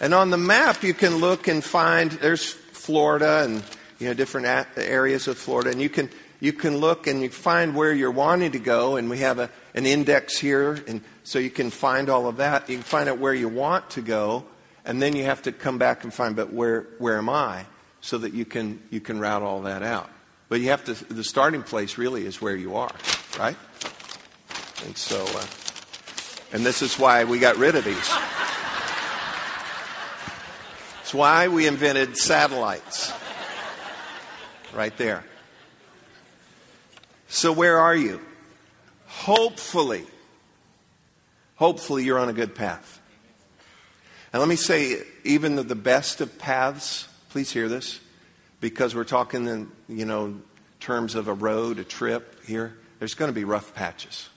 And 0.00 0.14
on 0.14 0.30
the 0.30 0.36
map, 0.36 0.84
you 0.84 0.94
can 0.94 1.16
look 1.16 1.48
and 1.48 1.64
find 1.64 2.12
there's 2.12 2.52
Florida 2.52 3.42
and 3.44 3.64
you 3.98 4.06
know, 4.06 4.14
different 4.14 4.46
areas 4.76 5.28
of 5.28 5.38
Florida, 5.38 5.70
and 5.70 5.80
you 5.80 5.88
can 5.88 6.08
you 6.40 6.52
can 6.52 6.76
look 6.76 7.08
and 7.08 7.20
you 7.20 7.30
find 7.30 7.74
where 7.74 7.92
you're 7.92 8.12
wanting 8.12 8.52
to 8.52 8.58
go, 8.58 8.96
and 8.96 9.10
we 9.10 9.18
have 9.18 9.38
a, 9.38 9.50
an 9.74 9.86
index 9.86 10.38
here, 10.38 10.82
and 10.86 11.00
so 11.24 11.38
you 11.38 11.50
can 11.50 11.70
find 11.70 12.08
all 12.08 12.28
of 12.28 12.36
that. 12.36 12.68
You 12.68 12.76
can 12.76 12.84
find 12.84 13.08
out 13.08 13.18
where 13.18 13.34
you 13.34 13.48
want 13.48 13.90
to 13.90 14.00
go, 14.00 14.44
and 14.84 15.02
then 15.02 15.16
you 15.16 15.24
have 15.24 15.42
to 15.42 15.52
come 15.52 15.78
back 15.78 16.04
and 16.04 16.14
find, 16.14 16.36
but 16.36 16.52
where 16.52 16.86
where 16.98 17.18
am 17.18 17.28
I, 17.28 17.66
so 18.00 18.18
that 18.18 18.34
you 18.34 18.44
can 18.44 18.80
you 18.90 19.00
can 19.00 19.18
route 19.18 19.42
all 19.42 19.62
that 19.62 19.82
out. 19.82 20.10
But 20.48 20.60
you 20.60 20.68
have 20.68 20.84
to. 20.84 20.94
The 21.12 21.24
starting 21.24 21.62
place 21.62 21.98
really 21.98 22.24
is 22.24 22.40
where 22.40 22.56
you 22.56 22.76
are, 22.76 22.94
right? 23.38 23.56
And 24.84 24.96
so, 24.96 25.24
uh, 25.26 25.44
and 26.52 26.64
this 26.64 26.82
is 26.82 26.98
why 26.98 27.24
we 27.24 27.40
got 27.40 27.56
rid 27.56 27.74
of 27.74 27.84
these. 27.84 28.10
It's 31.02 31.12
why 31.12 31.48
we 31.48 31.66
invented 31.66 32.16
satellites 32.16 33.12
right 34.74 34.96
there. 34.96 35.24
So, 37.28 37.52
where 37.52 37.78
are 37.78 37.94
you? 37.94 38.20
Hopefully, 39.06 40.04
hopefully 41.56 42.04
you're 42.04 42.18
on 42.18 42.28
a 42.28 42.32
good 42.32 42.54
path. 42.54 43.00
And 44.32 44.40
let 44.40 44.48
me 44.48 44.56
say, 44.56 45.02
even 45.24 45.56
the 45.56 45.74
best 45.74 46.20
of 46.20 46.38
paths, 46.38 47.08
please 47.30 47.50
hear 47.50 47.68
this, 47.68 48.00
because 48.60 48.94
we're 48.94 49.04
talking 49.04 49.46
in, 49.46 49.70
you 49.88 50.04
know, 50.04 50.40
terms 50.80 51.14
of 51.14 51.28
a 51.28 51.34
road, 51.34 51.78
a 51.78 51.84
trip 51.84 52.44
here, 52.44 52.76
there's 52.98 53.14
going 53.14 53.30
to 53.30 53.34
be 53.34 53.44
rough 53.44 53.74
patches. 53.74 54.28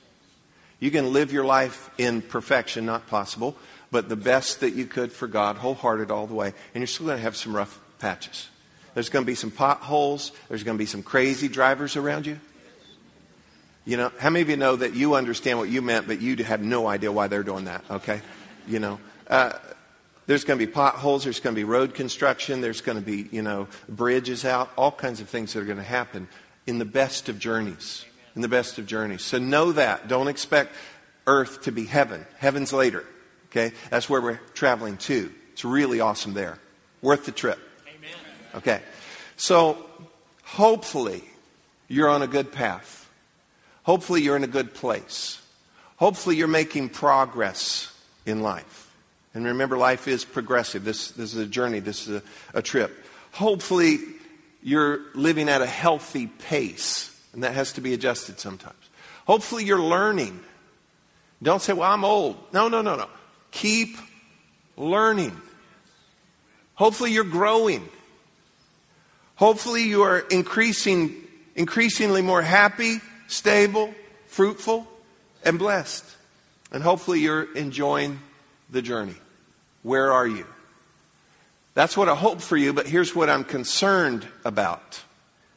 You 0.79 0.91
can 0.91 1.13
live 1.13 1.31
your 1.31 1.45
life 1.45 1.89
in 1.97 2.21
perfection, 2.21 2.85
not 2.85 3.07
possible, 3.07 3.55
but 3.91 4.09
the 4.09 4.15
best 4.15 4.61
that 4.61 4.71
you 4.71 4.85
could 4.85 5.11
for 5.11 5.27
God, 5.27 5.57
wholehearted 5.57 6.09
all 6.09 6.25
the 6.27 6.33
way, 6.33 6.53
and 6.73 6.81
you're 6.81 6.87
still 6.87 7.07
going 7.07 7.17
to 7.17 7.23
have 7.23 7.35
some 7.35 7.55
rough 7.55 7.79
patches. 7.99 8.49
There's 8.93 9.09
going 9.09 9.23
to 9.23 9.27
be 9.27 9.35
some 9.35 9.51
potholes. 9.51 10.31
There's 10.49 10.63
going 10.63 10.77
to 10.77 10.81
be 10.81 10.85
some 10.85 11.03
crazy 11.03 11.47
drivers 11.47 11.95
around 11.95 12.25
you. 12.25 12.39
You 13.85 13.97
know, 13.97 14.11
how 14.19 14.29
many 14.29 14.43
of 14.43 14.49
you 14.49 14.57
know 14.57 14.75
that 14.75 14.93
you 14.93 15.15
understand 15.15 15.57
what 15.57 15.69
you 15.69 15.81
meant, 15.81 16.07
but 16.07 16.21
you 16.21 16.35
have 16.43 16.61
no 16.61 16.87
idea 16.87 17.11
why 17.11 17.27
they're 17.27 17.43
doing 17.43 17.65
that, 17.65 17.83
okay? 17.89 18.21
You 18.67 18.79
know, 18.79 18.99
uh, 19.27 19.53
there's 20.27 20.43
going 20.43 20.59
to 20.59 20.65
be 20.65 20.71
potholes. 20.71 21.23
There's 21.23 21.39
going 21.39 21.55
to 21.55 21.59
be 21.59 21.63
road 21.63 21.95
construction. 21.95 22.61
There's 22.61 22.81
going 22.81 22.97
to 22.97 23.03
be, 23.03 23.27
you 23.31 23.41
know, 23.41 23.67
bridges 23.89 24.45
out, 24.45 24.69
all 24.77 24.91
kinds 24.91 25.19
of 25.19 25.29
things 25.29 25.53
that 25.53 25.61
are 25.61 25.65
going 25.65 25.77
to 25.77 25.83
happen 25.83 26.27
in 26.67 26.77
the 26.77 26.85
best 26.85 27.27
of 27.27 27.39
journeys. 27.39 28.05
In 28.35 28.41
the 28.41 28.47
best 28.47 28.77
of 28.77 28.85
journeys. 28.85 29.23
So 29.23 29.39
know 29.39 29.71
that. 29.73 30.07
Don't 30.07 30.27
expect 30.27 30.73
earth 31.27 31.63
to 31.63 31.71
be 31.71 31.85
heaven. 31.85 32.25
Heaven's 32.37 32.71
later, 32.71 33.03
okay? 33.47 33.73
That's 33.89 34.09
where 34.09 34.21
we're 34.21 34.39
traveling 34.53 34.97
to. 34.97 35.31
It's 35.51 35.65
really 35.65 35.99
awesome 35.99 36.33
there. 36.33 36.59
Worth 37.01 37.25
the 37.25 37.31
trip. 37.31 37.59
Okay. 38.55 38.81
So 39.37 39.85
hopefully 40.43 41.23
you're 41.87 42.09
on 42.09 42.21
a 42.21 42.27
good 42.27 42.51
path. 42.51 43.09
Hopefully 43.83 44.21
you're 44.21 44.35
in 44.35 44.43
a 44.43 44.47
good 44.47 44.73
place. 44.73 45.41
Hopefully 45.97 46.35
you're 46.35 46.47
making 46.47 46.89
progress 46.89 47.93
in 48.25 48.41
life. 48.41 48.91
And 49.33 49.45
remember, 49.45 49.77
life 49.77 50.07
is 50.07 50.25
progressive. 50.25 50.83
This, 50.83 51.11
this 51.11 51.33
is 51.33 51.39
a 51.39 51.45
journey, 51.45 51.79
this 51.79 52.07
is 52.07 52.17
a, 52.17 52.23
a 52.53 52.61
trip. 52.61 53.05
Hopefully 53.31 53.99
you're 54.61 54.99
living 55.15 55.47
at 55.49 55.61
a 55.61 55.65
healthy 55.65 56.27
pace, 56.27 57.17
and 57.33 57.43
that 57.43 57.53
has 57.53 57.73
to 57.73 57.81
be 57.81 57.93
adjusted 57.93 58.39
sometimes. 58.39 58.75
Hopefully 59.25 59.63
you're 59.63 59.81
learning. 59.81 60.39
Don't 61.41 61.61
say, 61.61 61.73
well, 61.73 61.91
I'm 61.91 62.03
old. 62.03 62.37
No, 62.53 62.67
no, 62.67 62.81
no, 62.81 62.95
no. 62.95 63.07
Keep 63.51 63.97
learning. 64.77 65.39
Hopefully 66.75 67.11
you're 67.11 67.23
growing. 67.23 67.87
Hopefully, 69.41 69.81
you 69.81 70.03
are 70.03 70.19
increasing, 70.19 71.15
increasingly 71.55 72.21
more 72.21 72.43
happy, 72.43 73.01
stable, 73.27 73.91
fruitful, 74.27 74.85
and 75.43 75.57
blessed. 75.57 76.05
And 76.71 76.83
hopefully, 76.83 77.21
you're 77.21 77.51
enjoying 77.55 78.19
the 78.69 78.83
journey. 78.83 79.15
Where 79.81 80.11
are 80.11 80.27
you? 80.27 80.45
That's 81.73 81.97
what 81.97 82.07
I 82.07 82.13
hope 82.13 82.39
for 82.39 82.55
you, 82.55 82.71
but 82.71 82.85
here's 82.85 83.15
what 83.15 83.31
I'm 83.31 83.43
concerned 83.43 84.27
about. 84.45 85.01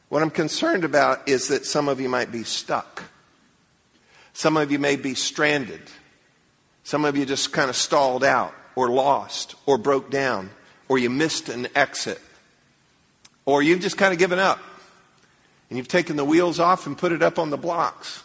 What 0.08 0.22
I'm 0.22 0.30
concerned 0.30 0.84
about 0.84 1.28
is 1.28 1.48
that 1.48 1.66
some 1.66 1.86
of 1.86 2.00
you 2.00 2.08
might 2.08 2.32
be 2.32 2.42
stuck. 2.42 3.02
Some 4.32 4.56
of 4.56 4.72
you 4.72 4.78
may 4.78 4.96
be 4.96 5.12
stranded. 5.14 5.82
Some 6.84 7.04
of 7.04 7.18
you 7.18 7.26
just 7.26 7.52
kind 7.52 7.68
of 7.68 7.76
stalled 7.76 8.24
out 8.24 8.54
or 8.76 8.88
lost 8.88 9.56
or 9.66 9.76
broke 9.76 10.10
down 10.10 10.48
or 10.88 10.96
you 10.96 11.10
missed 11.10 11.50
an 11.50 11.68
exit 11.74 12.22
or 13.46 13.62
you've 13.62 13.80
just 13.80 13.96
kind 13.96 14.12
of 14.12 14.18
given 14.18 14.38
up. 14.38 14.58
and 15.70 15.78
you've 15.78 15.88
taken 15.88 16.16
the 16.16 16.24
wheels 16.24 16.60
off 16.60 16.86
and 16.86 16.96
put 16.96 17.12
it 17.12 17.22
up 17.22 17.38
on 17.38 17.50
the 17.50 17.56
blocks 17.56 18.22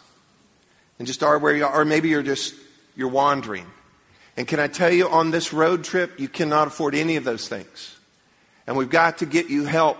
and 0.98 1.06
just 1.06 1.22
are 1.22 1.38
where 1.38 1.54
you 1.54 1.64
are. 1.64 1.80
Or 1.80 1.84
maybe 1.84 2.08
you're 2.08 2.22
just, 2.22 2.54
you're 2.94 3.08
wandering. 3.08 3.66
And 4.36 4.46
can 4.46 4.60
I 4.60 4.68
tell 4.68 4.92
you, 4.92 5.08
on 5.08 5.30
this 5.30 5.52
road 5.52 5.82
trip, 5.82 6.20
you 6.20 6.28
cannot 6.28 6.68
afford 6.68 6.94
any 6.94 7.16
of 7.16 7.24
those 7.24 7.48
things. 7.48 7.98
And 8.66 8.76
we've 8.76 8.90
got 8.90 9.18
to 9.18 9.26
get 9.26 9.50
you 9.50 9.64
help 9.64 9.98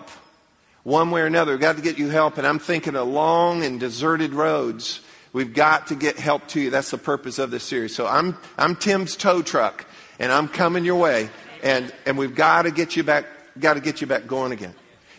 one 0.84 1.10
way 1.10 1.22
or 1.22 1.26
another. 1.26 1.52
We've 1.52 1.60
got 1.60 1.76
to 1.76 1.82
get 1.82 1.98
you 1.98 2.08
help. 2.08 2.38
And 2.38 2.46
I'm 2.46 2.58
thinking 2.58 2.94
of 2.94 3.08
long 3.08 3.64
and 3.64 3.80
deserted 3.80 4.32
roads. 4.32 5.00
We've 5.32 5.52
got 5.52 5.88
to 5.88 5.94
get 5.94 6.18
help 6.18 6.46
to 6.48 6.60
you. 6.60 6.70
That's 6.70 6.90
the 6.90 6.98
purpose 6.98 7.38
of 7.38 7.50
this 7.50 7.64
series. 7.64 7.94
So 7.94 8.06
I'm, 8.06 8.36
I'm 8.56 8.76
Tim's 8.76 9.16
tow 9.16 9.42
truck, 9.42 9.86
and 10.18 10.30
I'm 10.30 10.48
coming 10.48 10.84
your 10.84 11.00
way. 11.00 11.30
And, 11.62 11.92
and 12.06 12.16
we've 12.16 12.34
got 12.34 12.62
to 12.62 12.70
get 12.70 12.96
you 12.96 13.02
back, 13.02 13.26
got 13.58 13.74
to 13.74 13.80
get 13.80 14.00
you 14.00 14.06
back 14.06 14.26
going 14.26 14.52
again. 14.52 14.74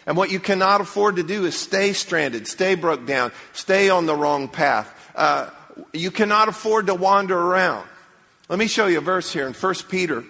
And 0.05 0.17
what 0.17 0.31
you 0.31 0.39
cannot 0.39 0.81
afford 0.81 1.17
to 1.17 1.23
do 1.23 1.45
is 1.45 1.57
stay 1.57 1.93
stranded, 1.93 2.47
stay 2.47 2.75
broke 2.75 3.05
down, 3.05 3.31
stay 3.53 3.89
on 3.89 4.05
the 4.05 4.15
wrong 4.15 4.47
path. 4.47 4.93
Uh, 5.15 5.49
you 5.93 6.11
cannot 6.11 6.49
afford 6.49 6.87
to 6.87 6.95
wander 6.95 7.37
around. 7.37 7.87
Let 8.49 8.59
me 8.59 8.67
show 8.67 8.87
you 8.87 8.97
a 8.97 9.01
verse 9.01 9.31
here 9.31 9.47
in 9.47 9.53
1 9.53 9.73
Peter 9.89 10.23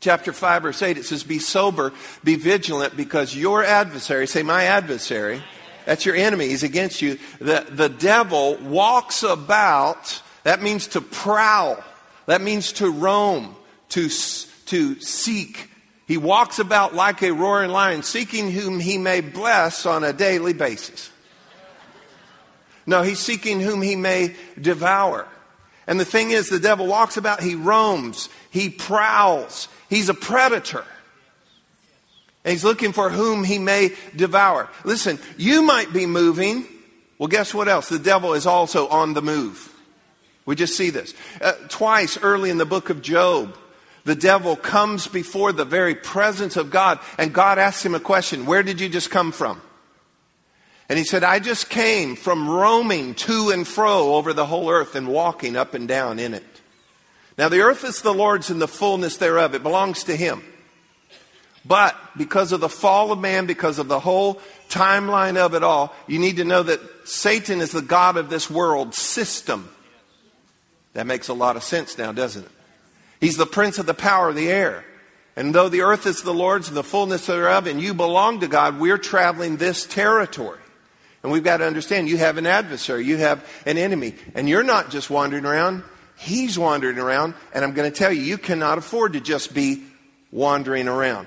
chapter 0.00 0.32
5 0.32 0.62
verse 0.62 0.82
8 0.82 0.98
it 0.98 1.06
says 1.06 1.24
be 1.24 1.38
sober 1.38 1.90
be 2.22 2.36
vigilant 2.36 2.94
because 2.98 3.34
your 3.34 3.64
adversary 3.64 4.26
say 4.26 4.42
my 4.42 4.64
adversary 4.64 5.42
that's 5.86 6.04
your 6.04 6.14
enemy 6.14 6.48
he's 6.48 6.62
against 6.62 7.00
you 7.00 7.18
the, 7.38 7.66
the 7.70 7.88
devil 7.88 8.56
walks 8.56 9.22
about 9.22 10.20
that 10.44 10.60
means 10.60 10.86
to 10.88 11.00
prowl 11.00 11.82
that 12.26 12.42
means 12.42 12.72
to 12.72 12.90
roam 12.90 13.56
to, 13.88 14.08
to 14.66 15.00
seek 15.00 15.70
he 16.06 16.16
walks 16.16 16.58
about 16.58 16.94
like 16.94 17.22
a 17.22 17.32
roaring 17.32 17.70
lion 17.70 18.02
seeking 18.02 18.50
whom 18.50 18.80
he 18.80 18.98
may 18.98 19.20
bless 19.20 19.86
on 19.86 20.04
a 20.04 20.12
daily 20.12 20.52
basis 20.52 21.10
no 22.86 23.02
he's 23.02 23.18
seeking 23.18 23.60
whom 23.60 23.82
he 23.82 23.96
may 23.96 24.34
devour 24.60 25.28
and 25.86 26.00
the 26.00 26.04
thing 26.04 26.30
is, 26.30 26.48
the 26.48 26.58
devil 26.58 26.86
walks 26.86 27.16
about, 27.16 27.40
he 27.40 27.54
roams, 27.54 28.28
he 28.50 28.70
prowls, 28.70 29.68
he's 29.88 30.08
a 30.08 30.14
predator. 30.14 30.84
And 32.44 32.52
he's 32.52 32.64
looking 32.64 32.92
for 32.92 33.08
whom 33.08 33.44
he 33.44 33.58
may 33.58 33.92
devour. 34.14 34.68
Listen, 34.84 35.18
you 35.36 35.62
might 35.62 35.92
be 35.92 36.06
moving. 36.06 36.66
Well, 37.18 37.28
guess 37.28 37.54
what 37.54 37.68
else? 37.68 37.88
The 37.88 37.98
devil 37.98 38.34
is 38.34 38.46
also 38.46 38.88
on 38.88 39.14
the 39.14 39.22
move. 39.22 39.72
We 40.44 40.54
just 40.54 40.76
see 40.76 40.90
this. 40.90 41.14
Uh, 41.40 41.54
twice 41.68 42.18
early 42.18 42.50
in 42.50 42.58
the 42.58 42.66
book 42.66 42.88
of 42.88 43.02
Job, 43.02 43.56
the 44.06 44.14
devil 44.14 44.54
comes 44.54 45.08
before 45.08 45.50
the 45.52 45.64
very 45.64 45.96
presence 45.96 46.56
of 46.56 46.70
God, 46.70 47.00
and 47.18 47.34
God 47.34 47.58
asks 47.58 47.84
him 47.84 47.94
a 47.96 48.00
question 48.00 48.46
Where 48.46 48.62
did 48.62 48.80
you 48.80 48.88
just 48.88 49.10
come 49.10 49.32
from? 49.32 49.60
And 50.88 50.96
he 50.96 51.04
said, 51.04 51.24
I 51.24 51.40
just 51.40 51.68
came 51.68 52.14
from 52.14 52.48
roaming 52.48 53.14
to 53.16 53.50
and 53.50 53.66
fro 53.66 54.14
over 54.14 54.32
the 54.32 54.46
whole 54.46 54.70
earth 54.70 54.94
and 54.94 55.08
walking 55.08 55.56
up 55.56 55.74
and 55.74 55.88
down 55.88 56.20
in 56.20 56.34
it. 56.34 56.44
Now, 57.36 57.48
the 57.48 57.62
earth 57.62 57.82
is 57.82 58.00
the 58.00 58.14
Lord's 58.14 58.48
and 58.48 58.62
the 58.62 58.68
fullness 58.68 59.16
thereof. 59.16 59.56
It 59.56 59.64
belongs 59.64 60.04
to 60.04 60.16
Him. 60.16 60.44
But 61.64 61.96
because 62.16 62.52
of 62.52 62.60
the 62.60 62.68
fall 62.68 63.10
of 63.10 63.18
man, 63.18 63.46
because 63.46 63.80
of 63.80 63.88
the 63.88 63.98
whole 63.98 64.40
timeline 64.68 65.36
of 65.36 65.54
it 65.54 65.64
all, 65.64 65.92
you 66.06 66.20
need 66.20 66.36
to 66.36 66.44
know 66.44 66.62
that 66.62 66.80
Satan 67.08 67.60
is 67.60 67.72
the 67.72 67.82
God 67.82 68.16
of 68.16 68.30
this 68.30 68.48
world 68.48 68.94
system. 68.94 69.68
That 70.92 71.08
makes 71.08 71.26
a 71.26 71.34
lot 71.34 71.56
of 71.56 71.64
sense 71.64 71.98
now, 71.98 72.12
doesn't 72.12 72.44
it? 72.44 72.52
He's 73.20 73.36
the 73.36 73.46
prince 73.46 73.78
of 73.78 73.86
the 73.86 73.94
power 73.94 74.28
of 74.28 74.36
the 74.36 74.48
air. 74.48 74.84
And 75.36 75.54
though 75.54 75.68
the 75.68 75.82
earth 75.82 76.06
is 76.06 76.22
the 76.22 76.32
Lord's 76.32 76.68
and 76.68 76.76
the 76.76 76.82
fullness 76.82 77.26
thereof, 77.26 77.66
and 77.66 77.80
you 77.80 77.92
belong 77.92 78.40
to 78.40 78.48
God, 78.48 78.80
we're 78.80 78.98
traveling 78.98 79.56
this 79.56 79.84
territory. 79.84 80.58
And 81.22 81.32
we've 81.32 81.44
got 81.44 81.58
to 81.58 81.66
understand 81.66 82.08
you 82.08 82.18
have 82.18 82.38
an 82.38 82.46
adversary, 82.46 83.04
you 83.04 83.16
have 83.18 83.46
an 83.66 83.78
enemy, 83.78 84.14
and 84.34 84.48
you're 84.48 84.62
not 84.62 84.90
just 84.90 85.10
wandering 85.10 85.44
around, 85.44 85.82
he's 86.16 86.58
wandering 86.58 86.98
around. 86.98 87.34
And 87.52 87.64
I'm 87.64 87.72
going 87.74 87.90
to 87.90 87.96
tell 87.96 88.12
you, 88.12 88.22
you 88.22 88.38
cannot 88.38 88.78
afford 88.78 89.14
to 89.14 89.20
just 89.20 89.52
be 89.52 89.82
wandering 90.30 90.88
around. 90.88 91.26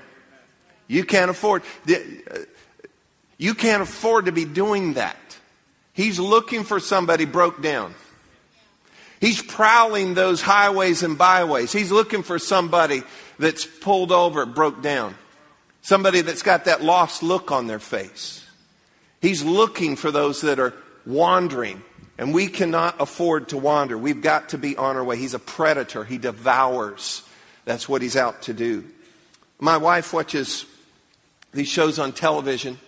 You 0.88 1.04
can't 1.04 1.30
afford. 1.30 1.62
You 3.38 3.54
can't 3.54 3.82
afford 3.82 4.26
to 4.26 4.32
be 4.32 4.44
doing 4.44 4.94
that. 4.94 5.16
He's 5.92 6.18
looking 6.18 6.64
for 6.64 6.80
somebody 6.80 7.26
broke 7.26 7.62
down. 7.62 7.94
He's 9.20 9.42
prowling 9.42 10.14
those 10.14 10.40
highways 10.40 11.02
and 11.02 11.18
byways. 11.18 11.72
He's 11.72 11.92
looking 11.92 12.22
for 12.22 12.38
somebody 12.38 13.02
that's 13.38 13.66
pulled 13.66 14.12
over, 14.12 14.46
broke 14.46 14.82
down. 14.82 15.14
Somebody 15.82 16.22
that's 16.22 16.42
got 16.42 16.64
that 16.64 16.82
lost 16.82 17.22
look 17.22 17.50
on 17.50 17.66
their 17.66 17.78
face. 17.78 18.46
He's 19.20 19.44
looking 19.44 19.96
for 19.96 20.10
those 20.10 20.40
that 20.40 20.58
are 20.58 20.72
wandering. 21.04 21.82
And 22.16 22.34
we 22.34 22.48
cannot 22.48 23.00
afford 23.00 23.48
to 23.50 23.58
wander. 23.58 23.96
We've 23.96 24.22
got 24.22 24.50
to 24.50 24.58
be 24.58 24.76
on 24.76 24.96
our 24.96 25.04
way. 25.04 25.16
He's 25.16 25.34
a 25.34 25.38
predator. 25.38 26.04
He 26.04 26.18
devours. 26.18 27.22
That's 27.64 27.88
what 27.88 28.02
he's 28.02 28.16
out 28.16 28.42
to 28.42 28.54
do. 28.54 28.84
My 29.58 29.76
wife 29.76 30.12
watches 30.12 30.64
these 31.52 31.68
shows 31.68 31.98
on 31.98 32.12
television 32.12 32.78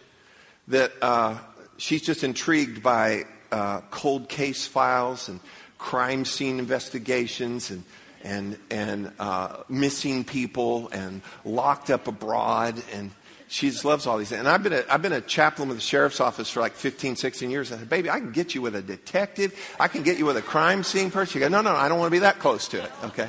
that 0.69 0.93
uh, 1.03 1.39
she's 1.77 2.03
just 2.03 2.25
intrigued 2.25 2.83
by 2.83 3.25
uh, 3.51 3.81
cold 3.91 4.29
case 4.29 4.67
files 4.67 5.29
and 5.29 5.41
crime 5.83 6.25
scene 6.25 6.61
investigations 6.61 7.71
and 7.71 7.83
and 8.23 8.57
and 8.71 9.13
uh, 9.19 9.57
missing 9.69 10.23
people 10.23 10.89
and 10.93 11.21
locked 11.45 11.91
up 11.91 12.07
abroad 12.07 12.81
and 12.95 13.11
she 13.49 13.69
just 13.69 13.85
loves 13.85 14.07
all 14.07 14.17
these. 14.17 14.33
And 14.33 14.49
I've 14.49 14.63
been, 14.63 14.73
a, 14.73 14.83
I've 14.89 15.03
been 15.03 15.13
a 15.13 15.21
chaplain 15.21 15.69
with 15.69 15.77
the 15.77 15.83
sheriff's 15.83 16.21
office 16.21 16.49
for 16.49 16.61
like 16.61 16.73
15, 16.73 17.17
16 17.17 17.51
years. 17.51 17.71
I 17.71 17.77
said, 17.77 17.91
baby, 17.91 18.09
I 18.09 18.19
can 18.19 18.33
get 18.33 18.55
you 18.55 18.63
with 18.63 18.75
a 18.75 18.81
detective. 18.81 19.55
I 19.79 19.89
can 19.89 20.03
get 20.03 20.17
you 20.17 20.25
with 20.25 20.39
a 20.39 20.43
crime 20.43 20.83
scene 20.83 21.11
person. 21.11 21.35
She 21.35 21.39
goes, 21.39 21.51
no, 21.51 21.61
no, 21.61 21.75
I 21.75 21.91
don't 21.91 21.99
want 21.99 22.07
to 22.07 22.13
be 22.13 22.21
that 22.21 22.39
close 22.39 22.67
to 22.69 22.83
it. 22.83 22.91
Okay. 23.05 23.29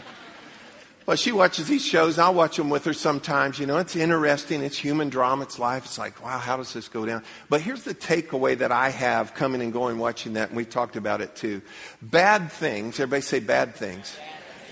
Well, 1.06 1.18
she 1.18 1.34
watches 1.34 1.68
these 1.68 1.86
shows, 1.86 2.18
I'll 2.18 2.34
watch 2.34 2.56
them 2.56 2.70
with 2.70 2.86
her 2.86 2.94
sometimes. 2.94 3.60
You 3.60 3.66
know, 3.66 3.78
it's 3.78 3.96
interesting. 3.96 4.64
It's 4.64 4.78
human 4.78 5.10
drama. 5.10 5.44
It's 5.44 5.60
life. 5.60 5.84
It's 5.84 5.98
like, 5.98 6.24
wow, 6.24 6.38
how 6.38 6.56
does 6.56 6.72
this 6.72 6.88
go 6.88 7.06
down? 7.06 7.24
But 7.50 7.60
here's 7.60 7.84
the 7.84 7.94
takeaway 7.94 8.58
that 8.58 8.72
I 8.72 8.90
have 8.90 9.34
coming 9.34 9.62
and 9.62 9.74
going 9.74 9.98
watching 9.98 10.34
that, 10.34 10.50
and 10.50 10.58
we've 10.58 10.70
talked 10.70 10.96
about 10.96 11.20
it 11.20 11.36
too. 11.36 11.62
Bad 12.02 12.52
things, 12.52 13.00
everybody 13.02 13.22
say 13.22 13.40
bad 13.40 13.76
things. 13.76 14.16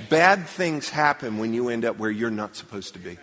Bad 0.10 0.48
things 0.48 0.90
happen 0.90 1.38
when 1.38 1.54
you 1.54 1.70
end 1.70 1.84
up 1.84 1.98
where 1.98 2.10
you're 2.10 2.32
not 2.32 2.56
supposed 2.56 2.94
to 2.94 3.00
be. 3.00 3.18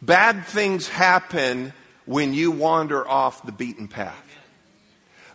Bad 0.00 0.44
things 0.44 0.88
happen 0.88 1.72
when 2.04 2.34
you 2.34 2.52
wander 2.52 3.06
off 3.06 3.42
the 3.42 3.52
beaten 3.52 3.88
path. 3.88 4.22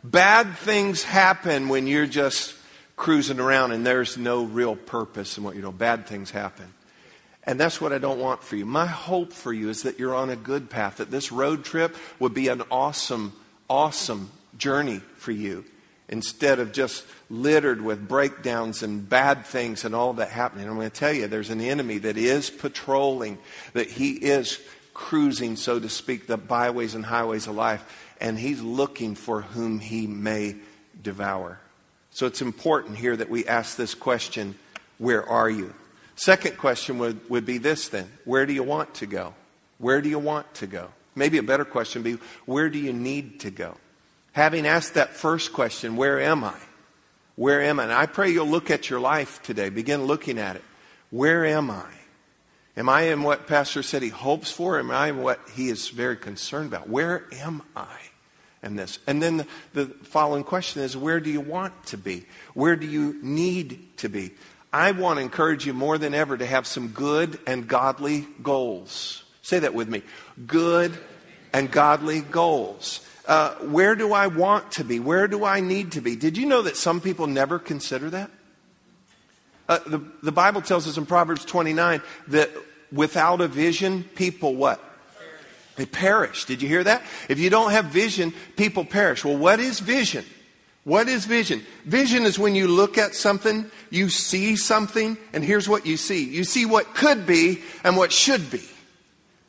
Bad 0.03 0.55
things 0.57 1.03
happen 1.03 1.67
when 1.67 1.86
you're 1.86 2.07
just 2.07 2.55
cruising 3.01 3.39
around 3.39 3.72
and 3.72 3.84
there's 3.84 4.15
no 4.15 4.43
real 4.43 4.75
purpose 4.75 5.36
in 5.36 5.43
what 5.43 5.55
you 5.55 5.62
know. 5.63 5.72
Bad 5.72 6.05
things 6.05 6.29
happen. 6.29 6.72
And 7.43 7.60
that's 7.60 7.81
what 7.81 7.91
I 7.91 7.98
don't 7.98 8.20
want 8.20 8.43
for 8.43 8.55
you. 8.55 8.63
My 8.63 8.86
hope 8.86 9.34
for 9.34 9.51
you 9.51 9.70
is 9.70 9.81
that 9.84 9.98
you're 9.98 10.13
on 10.13 10.29
a 10.29 10.36
good 10.36 10.70
path, 10.70 10.98
that 10.98 11.10
this 11.10 11.31
road 11.31 11.65
trip 11.65 11.96
would 12.20 12.36
be 12.36 12.48
an 12.48 12.62
awesome, 12.70 13.34
awesome 13.67 14.29
journey 14.55 15.00
for 15.17 15.31
you 15.31 15.65
instead 16.10 16.60
of 16.60 16.74
just 16.74 17.03
littered 17.27 17.81
with 17.81 18.08
breakdowns 18.08 18.84
and 18.84 19.10
bad 19.10 19.48
things 19.48 19.84
and 19.84 19.96
all 19.96 20.13
that 20.13 20.29
happening. 20.29 20.67
I'm 20.67 20.75
going 20.75 20.91
to 20.91 20.96
tell 20.96 21.12
you, 21.12 21.25
there's 21.25 21.50
an 21.50 21.60
enemy 21.60 21.98
that 21.98 22.17
is 22.17 22.51
patrolling, 22.51 23.39
that 23.74 23.89
he 23.89 24.12
is 24.12 24.60
cruising, 24.93 25.55
so 25.55 25.79
to 25.79 25.89
speak, 25.89 26.27
the 26.27 26.38
byways 26.38 26.93
and 26.93 27.03
highways 27.03 27.48
of 27.48 27.55
life, 27.55 28.13
and 28.22 28.38
he's 28.38 28.62
looking 28.62 29.15
for 29.15 29.41
whom 29.41 29.79
he 29.79 30.05
may 30.05 30.58
devour. 31.01 31.60
So 32.11 32.25
it's 32.25 32.41
important 32.41 32.97
here 32.97 33.15
that 33.15 33.29
we 33.29 33.45
ask 33.45 33.77
this 33.77 33.95
question 33.95 34.55
where 34.97 35.27
are 35.27 35.49
you? 35.49 35.73
Second 36.15 36.57
question 36.57 36.99
would, 36.99 37.27
would 37.29 37.45
be 37.45 37.57
this 37.57 37.87
then 37.87 38.11
where 38.25 38.45
do 38.45 38.53
you 38.53 38.63
want 38.63 38.93
to 38.95 39.05
go? 39.05 39.33
Where 39.79 40.01
do 40.01 40.09
you 40.09 40.19
want 40.19 40.53
to 40.55 40.67
go? 40.67 40.89
Maybe 41.15 41.39
a 41.39 41.43
better 41.43 41.65
question 41.65 42.03
would 42.03 42.19
be 42.19 42.25
where 42.45 42.69
do 42.69 42.77
you 42.77 42.93
need 42.93 43.39
to 43.41 43.51
go? 43.51 43.77
Having 44.33 44.67
asked 44.67 44.93
that 44.93 45.15
first 45.15 45.51
question, 45.51 45.95
where 45.97 46.19
am 46.19 46.43
I? 46.43 46.55
Where 47.35 47.61
am 47.61 47.79
I? 47.79 47.83
And 47.83 47.93
I 47.93 48.05
pray 48.05 48.29
you'll 48.29 48.47
look 48.47 48.69
at 48.69 48.89
your 48.89 48.99
life 48.99 49.41
today. 49.41 49.69
Begin 49.69 50.05
looking 50.05 50.37
at 50.37 50.55
it. 50.55 50.63
Where 51.09 51.45
am 51.45 51.71
I? 51.71 51.89
Am 52.77 52.87
I 52.87 53.03
in 53.03 53.23
what 53.23 53.47
Pastor 53.47 53.83
said 53.83 54.01
he 54.01 54.09
hopes 54.09 54.51
for? 54.51 54.79
Am 54.79 54.91
I 54.91 55.09
in 55.09 55.21
what 55.21 55.39
he 55.53 55.69
is 55.69 55.89
very 55.89 56.15
concerned 56.15 56.67
about? 56.67 56.87
Where 56.87 57.25
am 57.33 57.63
I 57.75 57.97
in 58.63 58.75
this? 58.75 58.99
And 59.07 59.21
then 59.21 59.37
the, 59.37 59.47
the 59.73 59.85
following 60.05 60.43
question 60.43 60.81
is 60.81 60.95
where 60.95 61.19
do 61.19 61.29
you 61.29 61.41
want 61.41 61.85
to 61.87 61.97
be? 61.97 62.25
Where 62.53 62.75
do 62.75 62.85
you 62.85 63.19
need 63.21 63.97
to 63.97 64.09
be? 64.09 64.31
I 64.73 64.91
want 64.91 65.17
to 65.17 65.23
encourage 65.23 65.65
you 65.65 65.73
more 65.73 65.97
than 65.97 66.13
ever 66.13 66.37
to 66.37 66.45
have 66.45 66.65
some 66.65 66.89
good 66.89 67.39
and 67.45 67.67
godly 67.67 68.27
goals. 68.41 69.23
Say 69.41 69.59
that 69.59 69.73
with 69.73 69.89
me. 69.89 70.01
Good 70.47 70.97
and 71.51 71.69
godly 71.69 72.21
goals. 72.21 73.05
Uh, 73.25 73.53
where 73.55 73.95
do 73.95 74.13
I 74.13 74.27
want 74.27 74.73
to 74.73 74.83
be? 74.83 74.99
Where 74.99 75.27
do 75.27 75.43
I 75.43 75.59
need 75.59 75.93
to 75.93 76.01
be? 76.01 76.15
Did 76.15 76.37
you 76.37 76.45
know 76.45 76.61
that 76.61 76.77
some 76.77 77.01
people 77.01 77.27
never 77.27 77.59
consider 77.59 78.09
that? 78.11 78.31
Uh, 79.67 79.79
the, 79.85 79.99
the 80.23 80.31
Bible 80.31 80.61
tells 80.61 80.87
us 80.87 80.97
in 80.97 81.05
Proverbs 81.05 81.45
29 81.45 82.01
that 82.29 82.49
without 82.91 83.41
a 83.41 83.47
vision, 83.47 84.03
people 84.03 84.55
what? 84.55 84.83
They 85.81 85.88
perish. 85.88 86.45
Did 86.45 86.61
you 86.61 86.67
hear 86.67 86.83
that? 86.83 87.01
If 87.27 87.39
you 87.39 87.50
don't 87.50 87.71
have 87.71 87.85
vision, 87.85 88.35
people 88.55 88.85
perish. 88.85 89.25
Well, 89.25 89.35
what 89.35 89.59
is 89.59 89.79
vision? 89.79 90.23
What 90.83 91.09
is 91.09 91.25
vision? 91.25 91.63
Vision 91.85 92.21
is 92.21 92.38
when 92.38 92.53
you 92.53 92.67
look 92.67 93.00
at 93.00 93.15
something, 93.15 93.65
you 93.89 94.09
see 94.09 94.55
something, 94.57 95.17
and 95.33 95.43
here's 95.43 95.67
what 95.67 95.88
you 95.88 95.97
see. 95.97 96.23
You 96.23 96.43
see 96.43 96.67
what 96.67 96.93
could 96.93 97.25
be 97.25 97.63
and 97.83 97.97
what 97.97 98.11
should 98.11 98.51
be. 98.51 98.61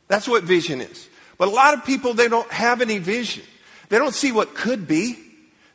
That's 0.08 0.26
what 0.26 0.44
vision 0.44 0.80
is. 0.80 1.06
But 1.36 1.48
a 1.48 1.50
lot 1.50 1.74
of 1.74 1.84
people, 1.84 2.14
they 2.14 2.28
don't 2.28 2.50
have 2.50 2.80
any 2.80 2.96
vision. 2.96 3.44
They 3.90 3.98
don't 3.98 4.14
see 4.14 4.32
what 4.32 4.54
could 4.54 4.88
be. 4.88 5.18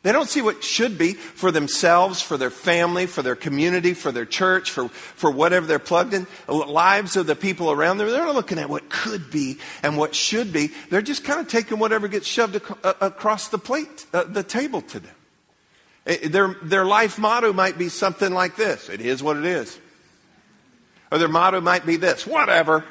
They 0.02 0.12
don't 0.12 0.28
see 0.28 0.42
what 0.42 0.62
should 0.62 0.96
be 0.96 1.14
for 1.14 1.50
themselves, 1.50 2.22
for 2.22 2.36
their 2.36 2.50
family, 2.50 3.06
for 3.06 3.22
their 3.22 3.34
community, 3.34 3.94
for 3.94 4.12
their 4.12 4.24
church, 4.24 4.70
for, 4.70 4.88
for 4.88 5.30
whatever 5.30 5.66
they're 5.66 5.80
plugged 5.80 6.14
in. 6.14 6.26
Lives 6.46 7.16
of 7.16 7.26
the 7.26 7.34
people 7.34 7.72
around 7.72 7.98
them, 7.98 8.08
they're 8.08 8.24
not 8.24 8.34
looking 8.34 8.58
at 8.58 8.70
what 8.70 8.88
could 8.88 9.30
be 9.30 9.58
and 9.82 9.96
what 9.96 10.14
should 10.14 10.52
be. 10.52 10.70
They're 10.88 11.02
just 11.02 11.24
kind 11.24 11.40
of 11.40 11.48
taking 11.48 11.80
whatever 11.80 12.06
gets 12.06 12.28
shoved 12.28 12.56
ac- 12.56 12.74
uh, 12.84 12.94
across 13.00 13.48
the 13.48 13.58
plate, 13.58 14.06
uh, 14.14 14.22
the 14.24 14.44
table 14.44 14.82
to 14.82 15.00
them. 15.00 15.14
Eh, 16.06 16.16
eh, 16.22 16.28
their, 16.28 16.54
their 16.62 16.84
life 16.84 17.18
motto 17.18 17.52
might 17.52 17.76
be 17.76 17.88
something 17.88 18.32
like 18.32 18.56
this 18.56 18.88
It 18.88 19.00
is 19.00 19.22
what 19.22 19.36
it 19.36 19.44
is. 19.44 19.78
Or 21.10 21.18
their 21.18 21.28
motto 21.28 21.60
might 21.60 21.84
be 21.84 21.96
this 21.96 22.24
whatever. 22.24 22.84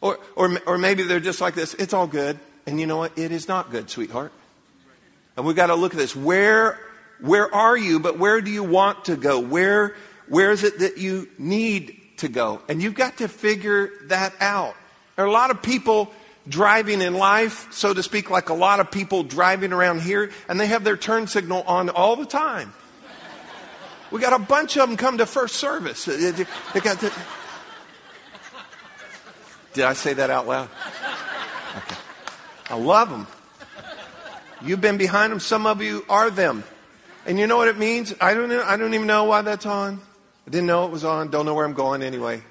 Or, 0.00 0.18
or, 0.34 0.58
or 0.66 0.78
maybe 0.78 1.04
they're 1.04 1.20
just 1.20 1.40
like 1.40 1.54
this 1.54 1.74
it's 1.74 1.94
all 1.94 2.08
good. 2.08 2.40
And 2.66 2.78
you 2.78 2.86
know 2.86 2.96
what? 2.96 3.18
It 3.18 3.32
is 3.32 3.48
not 3.48 3.70
good, 3.70 3.90
sweetheart. 3.90 4.32
And 5.36 5.46
we've 5.46 5.56
got 5.56 5.68
to 5.68 5.74
look 5.74 5.92
at 5.92 5.98
this. 5.98 6.14
Where, 6.14 6.78
where 7.20 7.52
are 7.54 7.76
you, 7.76 7.98
but 8.00 8.18
where 8.18 8.40
do 8.40 8.50
you 8.50 8.62
want 8.62 9.06
to 9.06 9.16
go? 9.16 9.40
Where, 9.40 9.96
where 10.28 10.52
is 10.52 10.62
it 10.62 10.78
that 10.80 10.98
you 10.98 11.28
need 11.38 11.98
to 12.18 12.28
go? 12.28 12.62
And 12.68 12.82
you've 12.82 12.94
got 12.94 13.18
to 13.18 13.28
figure 13.28 13.90
that 14.04 14.34
out. 14.40 14.76
There 15.16 15.24
are 15.24 15.28
a 15.28 15.32
lot 15.32 15.50
of 15.50 15.62
people 15.62 16.12
driving 16.48 17.00
in 17.00 17.14
life, 17.14 17.72
so 17.72 17.94
to 17.94 18.02
speak, 18.02 18.30
like 18.30 18.48
a 18.48 18.54
lot 18.54 18.80
of 18.80 18.90
people 18.90 19.22
driving 19.22 19.72
around 19.72 20.02
here, 20.02 20.30
and 20.48 20.58
they 20.58 20.66
have 20.66 20.84
their 20.84 20.96
turn 20.96 21.26
signal 21.26 21.62
on 21.62 21.88
all 21.88 22.16
the 22.16 22.26
time. 22.26 22.72
We 24.10 24.20
got 24.20 24.32
a 24.32 24.38
bunch 24.44 24.76
of 24.76 24.88
them 24.88 24.96
come 24.96 25.18
to 25.18 25.26
first 25.26 25.56
service. 25.56 26.04
They 26.04 26.80
got 26.80 27.00
to... 27.00 27.12
Did 29.72 29.84
I 29.84 29.94
say 29.94 30.12
that 30.12 30.28
out 30.28 30.46
loud? 30.46 30.68
I 32.70 32.76
love 32.76 33.10
them. 33.10 33.26
You've 34.64 34.80
been 34.80 34.98
behind 34.98 35.32
them. 35.32 35.40
Some 35.40 35.66
of 35.66 35.82
you 35.82 36.04
are 36.08 36.30
them. 36.30 36.64
And 37.26 37.38
you 37.38 37.46
know 37.46 37.56
what 37.56 37.68
it 37.68 37.78
means? 37.78 38.14
I 38.20 38.34
don't, 38.34 38.50
I 38.52 38.76
don't 38.76 38.94
even 38.94 39.06
know 39.06 39.24
why 39.24 39.42
that's 39.42 39.66
on. 39.66 40.00
I 40.46 40.50
didn't 40.50 40.66
know 40.66 40.84
it 40.84 40.90
was 40.90 41.04
on. 41.04 41.30
Don't 41.30 41.46
know 41.46 41.54
where 41.54 41.64
I'm 41.64 41.74
going 41.74 42.02
anyway. 42.02 42.42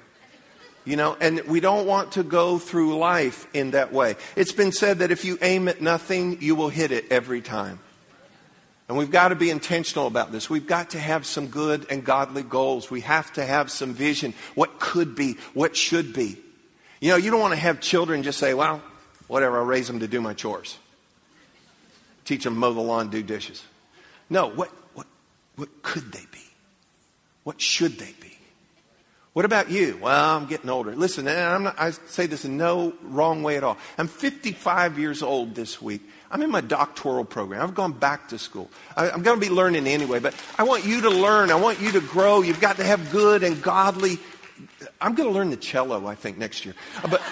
You 0.84 0.96
know, 0.96 1.16
and 1.20 1.40
we 1.42 1.60
don't 1.60 1.86
want 1.86 2.12
to 2.12 2.22
go 2.22 2.58
through 2.58 2.98
life 2.98 3.46
in 3.54 3.72
that 3.72 3.92
way. 3.92 4.16
It's 4.34 4.52
been 4.52 4.72
said 4.72 4.98
that 4.98 5.10
if 5.10 5.24
you 5.24 5.38
aim 5.40 5.68
at 5.68 5.80
nothing, 5.80 6.42
you 6.42 6.54
will 6.54 6.70
hit 6.70 6.90
it 6.90 7.04
every 7.10 7.40
time. 7.40 7.78
And 8.88 8.98
we've 8.98 9.10
got 9.10 9.28
to 9.28 9.36
be 9.36 9.48
intentional 9.48 10.06
about 10.06 10.32
this. 10.32 10.50
We've 10.50 10.66
got 10.66 10.90
to 10.90 10.98
have 10.98 11.24
some 11.24 11.46
good 11.46 11.86
and 11.88 12.04
godly 12.04 12.42
goals. 12.42 12.90
We 12.90 13.02
have 13.02 13.32
to 13.34 13.44
have 13.44 13.70
some 13.70 13.94
vision. 13.94 14.34
What 14.54 14.80
could 14.80 15.14
be, 15.14 15.36
what 15.54 15.76
should 15.76 16.12
be. 16.12 16.36
You 17.00 17.10
know, 17.10 17.16
you 17.16 17.30
don't 17.30 17.40
want 17.40 17.54
to 17.54 17.60
have 17.60 17.80
children 17.80 18.22
just 18.22 18.38
say, 18.38 18.52
well, 18.52 18.82
whatever, 19.32 19.58
I'll 19.58 19.64
raise 19.64 19.86
them 19.86 20.00
to 20.00 20.06
do 20.06 20.20
my 20.20 20.34
chores. 20.34 20.76
Teach 22.26 22.44
them 22.44 22.56
mow 22.56 22.74
the 22.74 22.80
lawn, 22.80 23.08
do 23.08 23.22
dishes. 23.22 23.64
No, 24.28 24.48
what, 24.48 24.70
what, 24.94 25.06
what 25.56 25.82
could 25.82 26.12
they 26.12 26.26
be? 26.30 26.44
What 27.42 27.60
should 27.60 27.98
they 27.98 28.14
be? 28.20 28.36
What 29.32 29.46
about 29.46 29.70
you? 29.70 29.98
Well, 30.02 30.36
I'm 30.36 30.46
getting 30.46 30.68
older. 30.68 30.94
Listen, 30.94 31.26
eh, 31.26 31.58
not, 31.58 31.74
i 31.78 31.90
say 31.90 32.26
this 32.26 32.44
in 32.44 32.58
no 32.58 32.92
wrong 33.02 33.42
way 33.42 33.56
at 33.56 33.64
all. 33.64 33.78
I'm 33.96 34.06
55 34.06 34.98
years 34.98 35.22
old 35.22 35.54
this 35.54 35.80
week. 35.80 36.02
I'm 36.30 36.42
in 36.42 36.50
my 36.50 36.60
doctoral 36.60 37.24
program. 37.24 37.62
I've 37.62 37.74
gone 37.74 37.92
back 37.92 38.28
to 38.28 38.38
school. 38.38 38.70
I, 38.94 39.10
I'm 39.10 39.22
going 39.22 39.40
to 39.40 39.46
be 39.46 39.52
learning 39.52 39.86
anyway, 39.86 40.18
but 40.18 40.34
I 40.58 40.64
want 40.64 40.84
you 40.84 41.00
to 41.00 41.10
learn. 41.10 41.50
I 41.50 41.54
want 41.54 41.80
you 41.80 41.90
to 41.92 42.00
grow. 42.00 42.42
You've 42.42 42.60
got 42.60 42.76
to 42.76 42.84
have 42.84 43.10
good 43.10 43.42
and 43.42 43.62
godly. 43.62 44.18
I'm 45.00 45.14
going 45.14 45.30
to 45.30 45.34
learn 45.34 45.48
the 45.48 45.56
cello, 45.56 46.06
I 46.06 46.14
think, 46.14 46.36
next 46.36 46.66
year. 46.66 46.74
But 47.10 47.22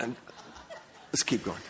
and 0.00 0.16
let's 1.12 1.22
keep 1.22 1.44
going. 1.44 1.60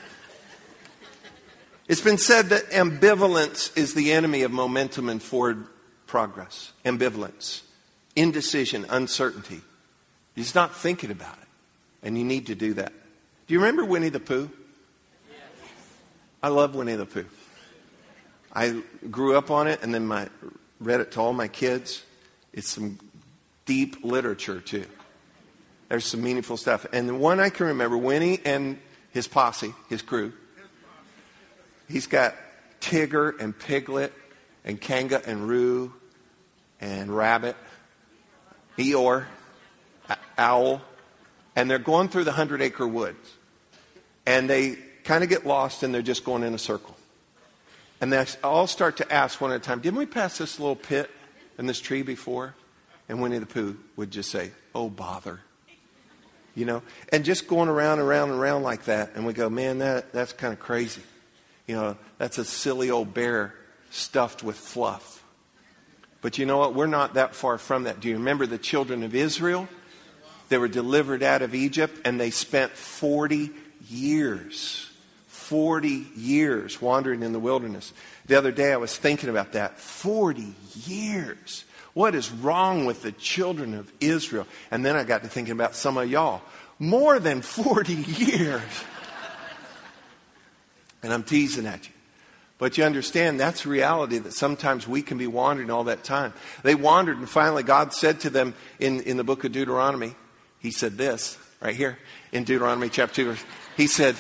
It's 1.89 2.01
been 2.01 2.19
said 2.19 2.49
that 2.49 2.71
ambivalence 2.71 3.77
is 3.77 3.95
the 3.95 4.13
enemy 4.13 4.43
of 4.43 4.51
momentum 4.51 5.09
and 5.09 5.23
forward 5.23 5.67
progress. 6.07 6.73
Ambivalence 6.85 7.63
indecision, 8.17 8.87
uncertainty. 8.89 9.61
You're 10.35 10.43
just 10.43 10.55
not 10.55 10.75
thinking 10.75 11.11
about 11.11 11.37
it. 11.41 11.49
And 12.03 12.19
you 12.19 12.25
need 12.25 12.47
to 12.47 12.55
do 12.55 12.75
that. 12.75 12.93
Do 13.47 13.55
you 13.55 13.61
remember 13.61 13.85
Winnie 13.85 14.09
the 14.09 14.21
Pooh? 14.21 14.51
I 16.43 16.49
love 16.49 16.75
Winnie 16.75 16.97
the 16.97 17.07
Pooh. 17.07 17.27
I 18.53 18.83
grew 19.11 19.37
up 19.37 19.51
on 19.51 19.67
it 19.67 19.83
and 19.83 19.95
then 19.95 20.07
my, 20.07 20.29
read 20.81 21.01
it 21.01 21.13
to 21.13 21.21
all 21.21 21.33
my 21.33 21.49
kids. 21.49 22.03
It's 22.53 22.71
some 22.71 22.99
deep 23.67 24.03
literature, 24.03 24.61
too. 24.61 24.87
There's 25.89 26.05
some 26.05 26.23
meaningful 26.23 26.57
stuff. 26.57 26.87
And 26.93 27.09
the 27.09 27.15
one 27.15 27.41
I 27.41 27.51
can 27.51 27.67
remember, 27.67 27.97
Winnie 27.97 28.41
and 28.45 28.79
his 29.11 29.29
posse, 29.29 29.75
his 29.89 30.03
crew, 30.03 30.33
he's 31.89 32.07
got 32.07 32.35
Tigger 32.81 33.39
and 33.41 33.57
Piglet 33.57 34.13
and 34.65 34.81
Kanga 34.81 35.23
and 35.27 35.49
Roo 35.49 35.93
and 36.81 37.15
Rabbit 37.17 37.57
Eeyore, 38.77 39.25
Owl, 40.39 40.83
and 41.55 41.71
they're 41.71 41.79
going 41.79 42.09
through 42.09 42.25
the 42.25 42.33
Hundred 42.33 42.61
Acre 42.61 42.87
Woods. 42.87 43.35
And 44.27 44.51
they 44.51 44.77
kind 45.05 45.23
of 45.23 45.31
get 45.31 45.47
lost 45.47 45.83
and 45.83 45.95
they're 45.95 46.03
just 46.03 46.25
going 46.25 46.43
in 46.43 46.55
a 46.55 46.59
circle. 46.59 46.97
And 48.01 48.13
they 48.13 48.25
all 48.45 48.67
start 48.67 48.99
to 48.99 49.11
ask 49.11 49.41
one 49.41 49.53
at 49.53 49.57
a 49.57 49.61
time, 49.61 49.81
Didn't 49.81 49.99
we 49.99 50.07
pass 50.07 50.37
this 50.39 50.61
little 50.61 50.77
pit 50.77 51.11
and 51.57 51.69
this 51.69 51.81
tree 51.81 52.03
before? 52.03 52.55
And 53.09 53.23
Winnie 53.23 53.39
the 53.39 53.47
Pooh 53.47 53.77
would 53.97 54.11
just 54.11 54.31
say, 54.31 54.51
Oh, 54.75 54.91
bother. 54.91 55.41
You 56.57 56.65
know? 56.65 56.83
And 57.11 57.25
just 57.25 57.47
going 57.47 57.69
around 57.69 58.01
and 58.01 58.09
around 58.09 58.31
and 58.31 58.41
around 58.41 58.65
like 58.65 58.87
that. 58.87 59.13
And 59.15 59.25
we 59.25 59.33
go, 59.33 59.49
Man, 59.49 59.79
that, 59.79 60.13
that's 60.13 60.33
kind 60.33 60.53
of 60.53 60.59
crazy. 60.59 61.03
You 61.69 61.77
know, 61.77 61.97
that's 62.19 62.39
a 62.39 62.45
silly 62.45 62.91
old 62.91 63.15
bear 63.15 63.55
stuffed 63.91 64.43
with 64.43 64.57
fluff. 64.57 65.23
But 66.23 66.39
you 66.39 66.47
know 66.47 66.59
what? 66.59 66.75
We're 66.75 66.87
not 66.87 67.15
that 67.15 67.37
far 67.37 67.59
from 67.59 67.85
that. 67.85 68.01
Do 68.01 68.09
you 68.09 68.17
remember 68.17 68.47
the 68.47 68.59
children 68.59 69.05
of 69.05 69.15
Israel? 69.15 69.69
They 70.49 70.59
were 70.59 70.69
delivered 70.69 71.23
out 71.23 71.43
of 71.43 71.55
Egypt 71.55 72.01
and 72.05 72.21
they 72.21 72.31
spent 72.31 72.73
40 72.73 73.51
years, 73.89 74.91
40 75.29 76.07
years 76.17 76.81
wandering 76.81 77.23
in 77.23 77.33
the 77.33 77.39
wilderness. 77.39 77.93
The 78.27 78.37
other 78.37 78.53
day 78.53 78.73
I 78.73 78.77
was 78.77 78.97
thinking 78.97 79.29
about 79.29 79.53
that. 79.53 79.79
40 79.79 80.55
years. 80.85 81.65
What 81.97 82.15
is 82.15 82.31
wrong 82.31 82.85
with 82.85 83.01
the 83.01 83.11
children 83.11 83.73
of 83.73 83.91
Israel? 84.01 84.47
And 84.71 84.85
then 84.85 84.97
I 84.97 85.05
got 85.05 85.23
to 85.23 85.31
thinking 85.31 85.53
about 85.53 85.75
some 85.75 85.97
of 85.97 86.11
y'all. 86.11 86.43
More 86.79 87.19
than 87.19 87.41
40 87.41 87.95
years. 87.95 88.61
And 91.03 91.11
I'm 91.11 91.23
teasing 91.23 91.65
at 91.65 91.87
you. 91.87 91.95
But 92.59 92.77
you 92.77 92.85
understand 92.85 93.41
that's 93.41 93.65
reality 93.65 94.19
that 94.19 94.35
sometimes 94.35 94.87
we 94.87 95.01
can 95.01 95.17
be 95.17 95.27
wandering 95.27 95.71
all 95.71 95.85
that 95.85 96.05
time. 96.05 96.35
They 96.63 96.75
wandered, 96.75 97.17
and 97.17 97.27
finally 97.27 97.63
God 97.63 97.95
said 97.95 98.21
to 98.21 98.31
them 98.31 98.53
in, 98.79 99.01
in 99.01 99.17
the 99.17 99.25
book 99.25 99.45
of 99.45 99.53
Deuteronomy, 99.53 100.17
He 100.59 100.73
said 100.73 100.99
this 100.99 101.39
right 101.63 101.75
here 101.75 101.99
in 102.31 102.45
Deuteronomy 102.45 102.91
chapter 102.91 103.35
2. 103.35 103.43
He 103.79 103.87
said, 103.87 104.17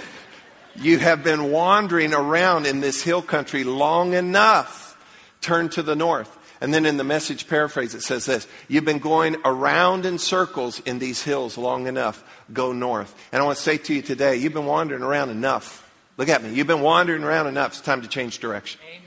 You 0.76 0.98
have 0.98 1.22
been 1.22 1.50
wandering 1.50 2.14
around 2.14 2.64
in 2.64 2.80
this 2.80 3.02
hill 3.02 3.20
country 3.20 3.64
long 3.64 4.14
enough. 4.14 4.96
Turn 5.42 5.68
to 5.70 5.82
the 5.82 5.94
north. 5.94 6.35
And 6.60 6.72
then 6.72 6.86
in 6.86 6.96
the 6.96 7.04
message 7.04 7.48
paraphrase, 7.48 7.94
it 7.94 8.02
says 8.02 8.26
this 8.26 8.46
You've 8.68 8.84
been 8.84 8.98
going 8.98 9.36
around 9.44 10.06
in 10.06 10.18
circles 10.18 10.80
in 10.80 10.98
these 10.98 11.22
hills 11.22 11.58
long 11.58 11.86
enough. 11.86 12.24
Go 12.52 12.72
north. 12.72 13.14
And 13.32 13.42
I 13.42 13.44
want 13.44 13.58
to 13.58 13.62
say 13.62 13.76
to 13.78 13.94
you 13.94 14.02
today, 14.02 14.36
you've 14.36 14.54
been 14.54 14.66
wandering 14.66 15.02
around 15.02 15.30
enough. 15.30 15.82
Look 16.16 16.28
at 16.28 16.42
me. 16.42 16.54
You've 16.54 16.66
been 16.66 16.80
wandering 16.80 17.24
around 17.24 17.46
enough. 17.46 17.72
It's 17.72 17.80
time 17.80 18.02
to 18.02 18.08
change 18.08 18.38
direction. 18.38 18.80
Amen. 18.88 19.06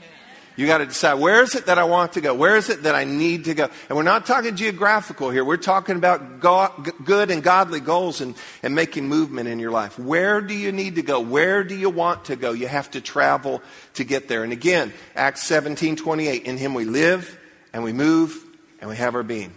You 0.56 0.66
got 0.66 0.78
to 0.78 0.86
decide 0.86 1.14
where 1.14 1.42
is 1.42 1.54
it 1.54 1.66
that 1.66 1.78
I 1.78 1.84
want 1.84 2.12
to 2.12 2.20
go? 2.20 2.34
Where 2.34 2.54
is 2.54 2.68
it 2.68 2.82
that 2.82 2.94
I 2.94 3.04
need 3.04 3.46
to 3.46 3.54
go? 3.54 3.70
And 3.88 3.96
we're 3.96 4.02
not 4.02 4.26
talking 4.26 4.56
geographical 4.56 5.30
here. 5.30 5.42
We're 5.42 5.56
talking 5.56 5.96
about 5.96 6.40
God, 6.40 6.90
good 7.02 7.30
and 7.30 7.42
godly 7.42 7.80
goals 7.80 8.20
and, 8.20 8.34
and 8.62 8.74
making 8.74 9.08
movement 9.08 9.48
in 9.48 9.58
your 9.58 9.70
life. 9.70 9.98
Where 9.98 10.42
do 10.42 10.52
you 10.52 10.70
need 10.70 10.96
to 10.96 11.02
go? 11.02 11.18
Where 11.18 11.64
do 11.64 11.74
you 11.74 11.88
want 11.88 12.26
to 12.26 12.36
go? 12.36 12.52
You 12.52 12.68
have 12.68 12.90
to 12.90 13.00
travel 13.00 13.62
to 13.94 14.04
get 14.04 14.28
there. 14.28 14.44
And 14.44 14.52
again, 14.52 14.92
Acts 15.16 15.44
17 15.44 15.96
28. 15.96 16.42
In 16.44 16.58
him 16.58 16.74
we 16.74 16.84
live 16.84 17.39
and 17.72 17.82
we 17.82 17.92
move 17.92 18.44
and 18.80 18.88
we 18.88 18.96
have 18.96 19.14
our 19.14 19.22
being. 19.22 19.52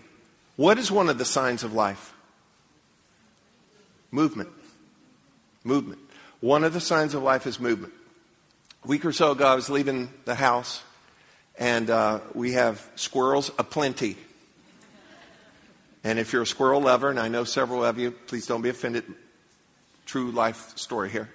What 0.55 0.77
is 0.77 0.91
one 0.91 1.09
of 1.09 1.17
the 1.17 1.25
signs 1.25 1.63
of 1.63 1.73
life? 1.73 2.13
Movement. 4.11 4.49
Movement. 5.63 5.99
One 6.39 6.63
of 6.63 6.73
the 6.73 6.81
signs 6.81 7.13
of 7.13 7.23
life 7.23 7.47
is 7.47 7.59
movement. 7.59 7.93
A 8.83 8.87
week 8.87 9.05
or 9.05 9.11
so 9.11 9.31
ago, 9.31 9.45
I 9.45 9.55
was 9.55 9.69
leaving 9.69 10.09
the 10.25 10.35
house, 10.35 10.83
and 11.57 11.89
uh, 11.89 12.19
we 12.33 12.51
have 12.51 12.85
squirrels 12.95 13.49
aplenty. 13.57 14.17
And 16.03 16.19
if 16.19 16.33
you're 16.33 16.41
a 16.41 16.47
squirrel 16.47 16.81
lover, 16.81 17.09
and 17.09 17.17
I 17.17 17.29
know 17.29 17.45
several 17.45 17.83
of 17.83 17.97
you, 17.97 18.11
please 18.11 18.45
don't 18.45 18.61
be 18.61 18.69
offended. 18.69 19.05
True 20.05 20.31
life 20.31 20.77
story 20.77 21.09
here. 21.09 21.29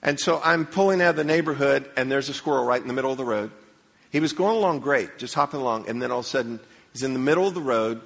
And 0.00 0.20
so 0.20 0.40
I'm 0.44 0.64
pulling 0.64 1.02
out 1.02 1.10
of 1.10 1.16
the 1.16 1.24
neighborhood, 1.24 1.90
and 1.96 2.10
there's 2.10 2.28
a 2.28 2.34
squirrel 2.34 2.64
right 2.64 2.80
in 2.80 2.86
the 2.86 2.94
middle 2.94 3.10
of 3.10 3.18
the 3.18 3.24
road. 3.24 3.50
He 4.14 4.20
was 4.20 4.32
going 4.32 4.56
along 4.56 4.78
great, 4.78 5.18
just 5.18 5.34
hopping 5.34 5.58
along, 5.58 5.88
and 5.88 6.00
then 6.00 6.12
all 6.12 6.20
of 6.20 6.24
a 6.24 6.28
sudden, 6.28 6.60
he's 6.92 7.02
in 7.02 7.14
the 7.14 7.18
middle 7.18 7.48
of 7.48 7.54
the 7.54 7.60
road, 7.60 8.00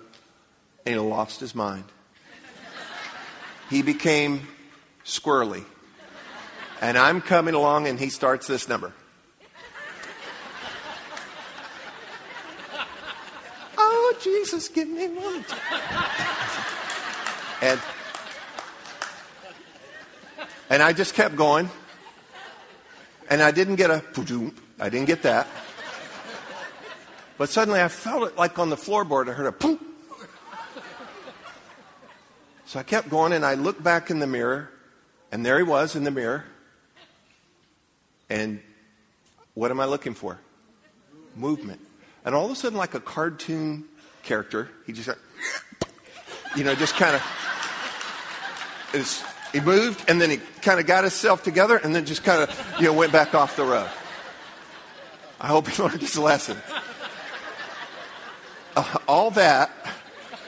and 0.87 0.94
he 0.94 0.99
lost 0.99 1.38
his 1.38 1.55
mind. 1.55 1.85
He 3.68 3.83
became 3.83 4.49
squirrely. 5.05 5.66
And 6.81 6.97
I'm 6.97 7.21
coming 7.21 7.53
along, 7.53 7.88
and 7.88 8.01
he 8.01 8.09
starts 8.09 8.47
this 8.47 8.71
number. 8.71 8.94
oh, 13.77 14.16
Jesus, 14.18 14.68
give 14.68 14.88
me 14.88 15.09
one. 15.09 15.44
and, 17.61 17.79
and 20.71 20.83
I 20.83 20.94
just 20.94 21.12
kept 21.12 21.37
going. 21.37 21.68
And 23.29 23.42
I 23.42 23.51
didn't 23.51 23.77
get 23.77 23.90
a 23.90 24.03
I 24.81 24.88
didn't 24.88 25.07
get 25.07 25.21
that. 25.25 25.47
But 27.38 27.48
suddenly 27.48 27.81
I 27.81 27.88
felt 27.88 28.29
it 28.29 28.37
like 28.37 28.59
on 28.59 28.68
the 28.68 28.77
floorboard. 28.77 29.31
I 29.31 29.33
heard 29.33 29.46
a 29.46 29.53
poop. 29.53 29.81
So 32.66 32.79
I 32.79 32.83
kept 32.83 33.09
going 33.09 33.33
and 33.33 33.46
I 33.46 33.55
looked 33.55 33.83
back 33.83 34.11
in 34.11 34.18
the 34.18 34.27
mirror, 34.27 34.68
and 35.33 35.46
there 35.46 35.57
he 35.57 35.62
was 35.62 35.96
in 35.96 36.05
the 36.05 36.11
mirror. 36.11 36.44
And 38.29 38.61
what 39.55 39.70
am 39.70 39.81
I 39.81 39.87
looking 39.87 40.12
for? 40.12 40.38
Movement. 41.35 41.81
And 42.27 42.35
all 42.35 42.44
of 42.44 42.51
a 42.51 42.55
sudden, 42.55 42.77
like 42.77 42.92
a 42.92 43.01
cartoon 43.01 43.85
character, 44.22 44.68
he 44.85 44.92
just, 44.92 45.09
you 46.57 46.64
know, 46.64 46.74
just 46.74 46.94
kind 46.96 47.16
of, 47.16 47.22
he 49.53 49.61
moved 49.61 50.05
and 50.09 50.20
then 50.20 50.29
he 50.29 50.37
kind 50.61 50.79
of 50.79 50.87
got 50.87 51.05
himself 51.05 51.42
together 51.42 51.79
and 51.79 51.94
then 51.94 52.05
just 52.05 52.22
kind 52.22 52.42
of, 52.42 52.74
you 52.79 52.87
know, 52.87 52.92
went 52.92 53.12
back 53.12 53.35
off 53.35 53.57
the 53.57 53.64
road. 53.64 53.88
I 55.40 55.46
hope 55.46 55.68
he 55.68 55.83
learned 55.83 56.03
his 56.03 56.18
lesson. 56.18 56.59
Uh, 58.76 58.98
all 59.09 59.31
that, 59.33 59.70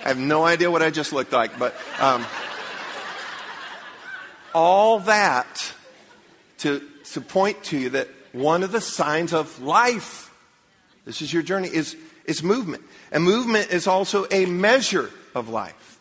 I 0.04 0.08
have 0.08 0.18
no 0.18 0.44
idea 0.44 0.70
what 0.70 0.82
I 0.82 0.90
just 0.90 1.12
looked 1.12 1.32
like, 1.32 1.58
but 1.58 1.74
um, 1.98 2.24
all 4.54 5.00
that 5.00 5.72
to, 6.58 6.82
to 7.12 7.20
point 7.20 7.62
to 7.64 7.78
you 7.78 7.90
that 7.90 8.08
one 8.32 8.62
of 8.62 8.72
the 8.72 8.80
signs 8.80 9.32
of 9.32 9.60
life, 9.62 10.32
this 11.04 11.22
is 11.22 11.32
your 11.32 11.42
journey, 11.42 11.68
is, 11.68 11.96
is 12.24 12.42
movement. 12.42 12.82
And 13.10 13.24
movement 13.24 13.70
is 13.70 13.86
also 13.86 14.26
a 14.30 14.46
measure 14.46 15.10
of 15.34 15.48
life. 15.48 15.98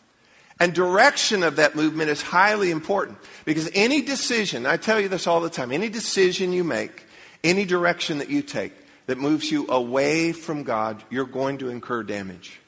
And 0.60 0.74
direction 0.74 1.42
of 1.42 1.56
that 1.56 1.74
movement 1.74 2.10
is 2.10 2.20
highly 2.20 2.70
important 2.70 3.18
because 3.44 3.70
any 3.74 4.02
decision, 4.02 4.66
I 4.66 4.76
tell 4.76 5.00
you 5.00 5.08
this 5.08 5.26
all 5.26 5.40
the 5.40 5.50
time, 5.50 5.72
any 5.72 5.88
decision 5.88 6.52
you 6.52 6.64
make, 6.64 7.06
any 7.42 7.64
direction 7.64 8.18
that 8.18 8.28
you 8.28 8.42
take 8.42 8.72
that 9.10 9.18
moves 9.18 9.50
you 9.50 9.66
away 9.68 10.30
from 10.30 10.62
God, 10.62 11.02
you're 11.10 11.24
going 11.24 11.58
to 11.58 11.68
incur 11.68 12.04
damage. 12.04 12.60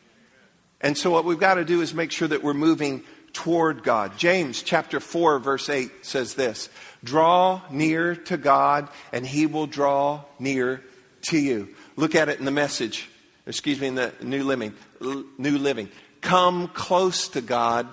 And 0.81 0.98
so 0.98 1.09
what 1.12 1.24
we've 1.24 1.38
got 1.38 1.55
to 1.55 1.64
do 1.64 1.83
is 1.83 1.94
make 1.94 2.11
sure 2.11 2.26
that 2.26 2.42
we're 2.42 2.52
moving 2.52 3.05
toward 3.33 3.85
God. 3.85 4.18
James 4.18 4.61
chapter 4.61 4.98
4 4.98 5.38
verse 5.38 5.68
8 5.68 6.05
says 6.05 6.35
this, 6.35 6.68
draw 7.05 7.62
near 7.70 8.16
to 8.16 8.37
God 8.37 8.88
and 9.12 9.24
he 9.24 9.46
will 9.46 9.68
draw 9.68 10.22
near 10.40 10.83
to 11.28 11.38
you. 11.38 11.68
Look 11.94 12.16
at 12.16 12.28
it 12.28 12.40
in 12.40 12.44
the 12.44 12.50
message, 12.50 13.09
excuse 13.46 13.81
me, 13.81 13.87
in 13.87 13.94
the 13.94 14.12
New 14.20 14.42
Living. 14.42 14.74
New 15.00 15.59
Living. 15.59 15.90
Come 16.22 16.66
close 16.66 17.28
to 17.28 17.40
God, 17.40 17.87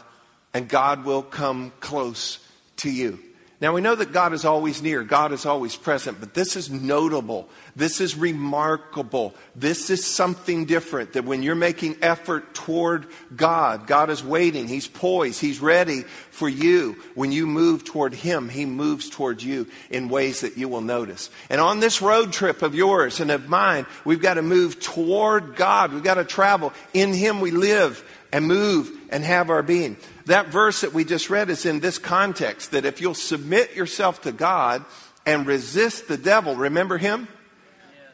and 0.55 0.67
God 0.67 1.05
will 1.05 1.21
come 1.21 1.71
close 1.81 2.39
to 2.77 2.89
you. 2.89 3.19
Now 3.61 3.73
we 3.73 3.81
know 3.81 3.95
that 3.95 4.13
God 4.13 4.31
is 4.31 4.45
always 4.45 4.81
near, 4.81 5.03
God 5.03 5.33
is 5.33 5.45
always 5.45 5.75
present, 5.75 6.21
but 6.21 6.33
this 6.33 6.55
is 6.55 6.69
notable. 6.69 7.49
This 7.75 7.99
is 7.99 8.15
remarkable. 8.15 9.35
This 9.53 9.89
is 9.89 10.05
something 10.05 10.63
different 10.63 11.13
that 11.13 11.25
when 11.25 11.43
you're 11.43 11.55
making 11.55 11.97
effort 12.01 12.53
toward 12.53 13.07
God, 13.35 13.85
God 13.85 14.09
is 14.09 14.23
waiting, 14.23 14.69
He's 14.69 14.87
poised, 14.87 15.41
He's 15.41 15.59
ready 15.59 16.03
for 16.31 16.47
you. 16.47 16.95
When 17.15 17.33
you 17.33 17.45
move 17.45 17.83
toward 17.83 18.13
Him, 18.13 18.47
He 18.47 18.65
moves 18.65 19.09
toward 19.09 19.41
you 19.43 19.67
in 19.89 20.07
ways 20.07 20.39
that 20.41 20.57
you 20.57 20.69
will 20.69 20.79
notice. 20.79 21.29
And 21.49 21.59
on 21.59 21.81
this 21.81 22.01
road 22.01 22.31
trip 22.31 22.61
of 22.61 22.75
yours 22.75 23.19
and 23.19 23.29
of 23.29 23.49
mine, 23.49 23.85
we've 24.05 24.21
got 24.21 24.35
to 24.35 24.41
move 24.41 24.79
toward 24.79 25.57
God. 25.57 25.91
We've 25.91 26.01
got 26.01 26.15
to 26.15 26.23
travel. 26.23 26.71
In 26.93 27.13
Him 27.13 27.41
we 27.41 27.51
live 27.51 28.05
and 28.31 28.47
move 28.47 28.89
and 29.09 29.23
have 29.23 29.49
our 29.49 29.63
being. 29.63 29.97
That 30.29 30.49
verse 30.49 30.81
that 30.81 30.93
we 30.93 31.05
just 31.05 31.31
read 31.31 31.49
is 31.49 31.65
in 31.65 31.79
this 31.79 31.97
context 31.97 32.69
that 32.69 32.85
if 32.85 33.01
you'll 33.01 33.15
submit 33.15 33.75
yourself 33.75 34.21
to 34.21 34.31
God 34.31 34.85
and 35.25 35.47
resist 35.47 36.07
the 36.07 36.17
devil, 36.17 36.55
remember 36.55 36.99
him? 36.99 37.27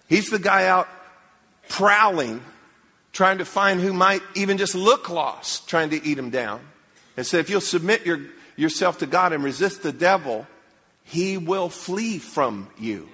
He's 0.08 0.30
the 0.30 0.40
guy 0.40 0.68
out 0.68 0.88
prowling, 1.68 2.42
trying 3.12 3.40
to 3.40 3.46
find 3.46 3.82
who 3.82 3.92
might 3.92 4.22
even 4.34 4.58
just 4.58 4.76
look 4.76 5.10
lost, 5.10 5.68
trying 5.68 5.90
to 5.90 6.02
eat 6.06 6.18
him 6.18 6.30
down. 6.30 6.62
And 7.18 7.26
so 7.28 7.36
if 7.36 7.50
you'll 7.50 7.60
submit 7.60 8.06
your, 8.06 8.22
yourself 8.56 9.00
to 9.00 9.08
God 9.08 9.34
and 9.34 9.44
resist 9.44 9.84
the 9.84 9.92
devil, 9.92 10.48
he 11.04 11.38
will 11.38 11.68
flee 11.68 12.20
from 12.20 12.70
you. 12.80 13.10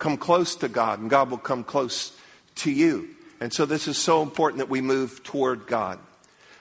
Come 0.00 0.16
close 0.16 0.56
to 0.56 0.68
God, 0.68 0.98
and 0.98 1.08
God 1.08 1.30
will 1.30 1.38
come 1.38 1.62
close 1.62 2.10
to 2.56 2.70
you. 2.72 3.10
And 3.38 3.52
so 3.52 3.64
this 3.64 3.86
is 3.86 3.96
so 3.96 4.22
important 4.22 4.58
that 4.58 4.68
we 4.68 4.80
move 4.80 5.22
toward 5.22 5.68
God. 5.68 6.00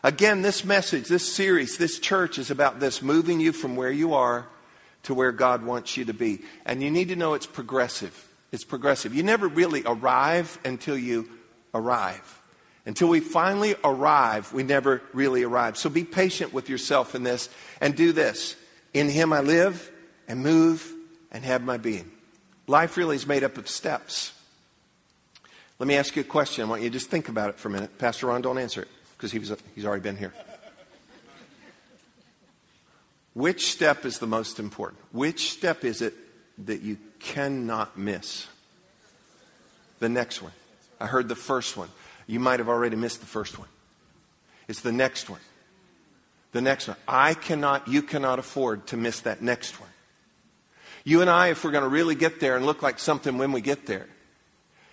Again, 0.07 0.41
this 0.41 0.63
message, 0.63 1.09
this 1.09 1.29
series, 1.29 1.77
this 1.77 1.99
church 1.99 2.37
is 2.37 2.49
about 2.49 2.79
this 2.79 3.01
moving 3.01 3.41
you 3.41 3.51
from 3.51 3.75
where 3.75 3.91
you 3.91 4.13
are 4.13 4.47
to 5.03 5.13
where 5.13 5.33
God 5.33 5.65
wants 5.65 5.97
you 5.97 6.05
to 6.05 6.13
be. 6.13 6.43
And 6.65 6.81
you 6.81 6.89
need 6.89 7.09
to 7.09 7.17
know 7.17 7.33
it's 7.33 7.45
progressive. 7.45 8.25
It's 8.53 8.63
progressive. 8.63 9.13
You 9.13 9.23
never 9.23 9.49
really 9.49 9.83
arrive 9.85 10.59
until 10.63 10.97
you 10.97 11.29
arrive. 11.73 12.41
Until 12.85 13.09
we 13.09 13.19
finally 13.19 13.75
arrive, 13.83 14.53
we 14.53 14.63
never 14.63 15.01
really 15.11 15.43
arrive. 15.43 15.75
So 15.75 15.89
be 15.89 16.05
patient 16.05 16.53
with 16.53 16.69
yourself 16.69 17.13
in 17.13 17.23
this 17.23 17.49
and 17.81 17.93
do 17.93 18.13
this. 18.13 18.55
In 18.93 19.09
Him 19.09 19.33
I 19.33 19.41
live 19.41 19.91
and 20.25 20.41
move 20.41 20.89
and 21.33 21.43
have 21.43 21.65
my 21.65 21.75
being. 21.75 22.09
Life 22.65 22.95
really 22.95 23.17
is 23.17 23.27
made 23.27 23.43
up 23.43 23.57
of 23.57 23.67
steps. 23.67 24.31
Let 25.79 25.87
me 25.87 25.97
ask 25.97 26.15
you 26.15 26.21
a 26.21 26.25
question. 26.25 26.63
I 26.63 26.69
want 26.69 26.81
you 26.81 26.89
to 26.89 26.93
just 26.93 27.09
think 27.09 27.27
about 27.27 27.49
it 27.49 27.59
for 27.59 27.67
a 27.67 27.71
minute. 27.71 27.97
Pastor 27.97 28.27
Ron, 28.27 28.41
don't 28.41 28.57
answer 28.57 28.83
it 28.83 28.87
because 29.17 29.31
he 29.31 29.39
he's 29.75 29.85
already 29.85 30.03
been 30.03 30.17
here. 30.17 30.33
Which 33.33 33.71
step 33.71 34.05
is 34.05 34.19
the 34.19 34.27
most 34.27 34.59
important? 34.59 35.01
Which 35.11 35.51
step 35.51 35.83
is 35.83 36.01
it 36.01 36.13
that 36.65 36.81
you 36.81 36.97
cannot 37.19 37.97
miss? 37.97 38.47
The 39.99 40.09
next 40.09 40.41
one. 40.41 40.53
I 40.99 41.05
heard 41.05 41.29
the 41.29 41.35
first 41.35 41.77
one. 41.77 41.89
You 42.25 42.39
might 42.39 42.59
have 42.59 42.69
already 42.69 42.95
missed 42.95 43.19
the 43.19 43.27
first 43.27 43.59
one. 43.59 43.67
It's 44.67 44.81
the 44.81 44.91
next 44.91 45.29
one. 45.29 45.39
The 46.51 46.61
next 46.61 46.87
one. 46.87 46.97
I 47.07 47.35
cannot, 47.35 47.87
you 47.87 48.01
cannot 48.01 48.39
afford 48.39 48.87
to 48.87 48.97
miss 48.97 49.21
that 49.21 49.41
next 49.41 49.79
one. 49.79 49.89
You 51.03 51.21
and 51.21 51.29
I, 51.29 51.49
if 51.49 51.63
we're 51.63 51.71
going 51.71 51.83
to 51.83 51.89
really 51.89 52.15
get 52.15 52.39
there 52.39 52.55
and 52.55 52.65
look 52.65 52.81
like 52.81 52.99
something 52.99 53.37
when 53.37 53.51
we 53.51 53.61
get 53.61 53.85
there, 53.85 54.07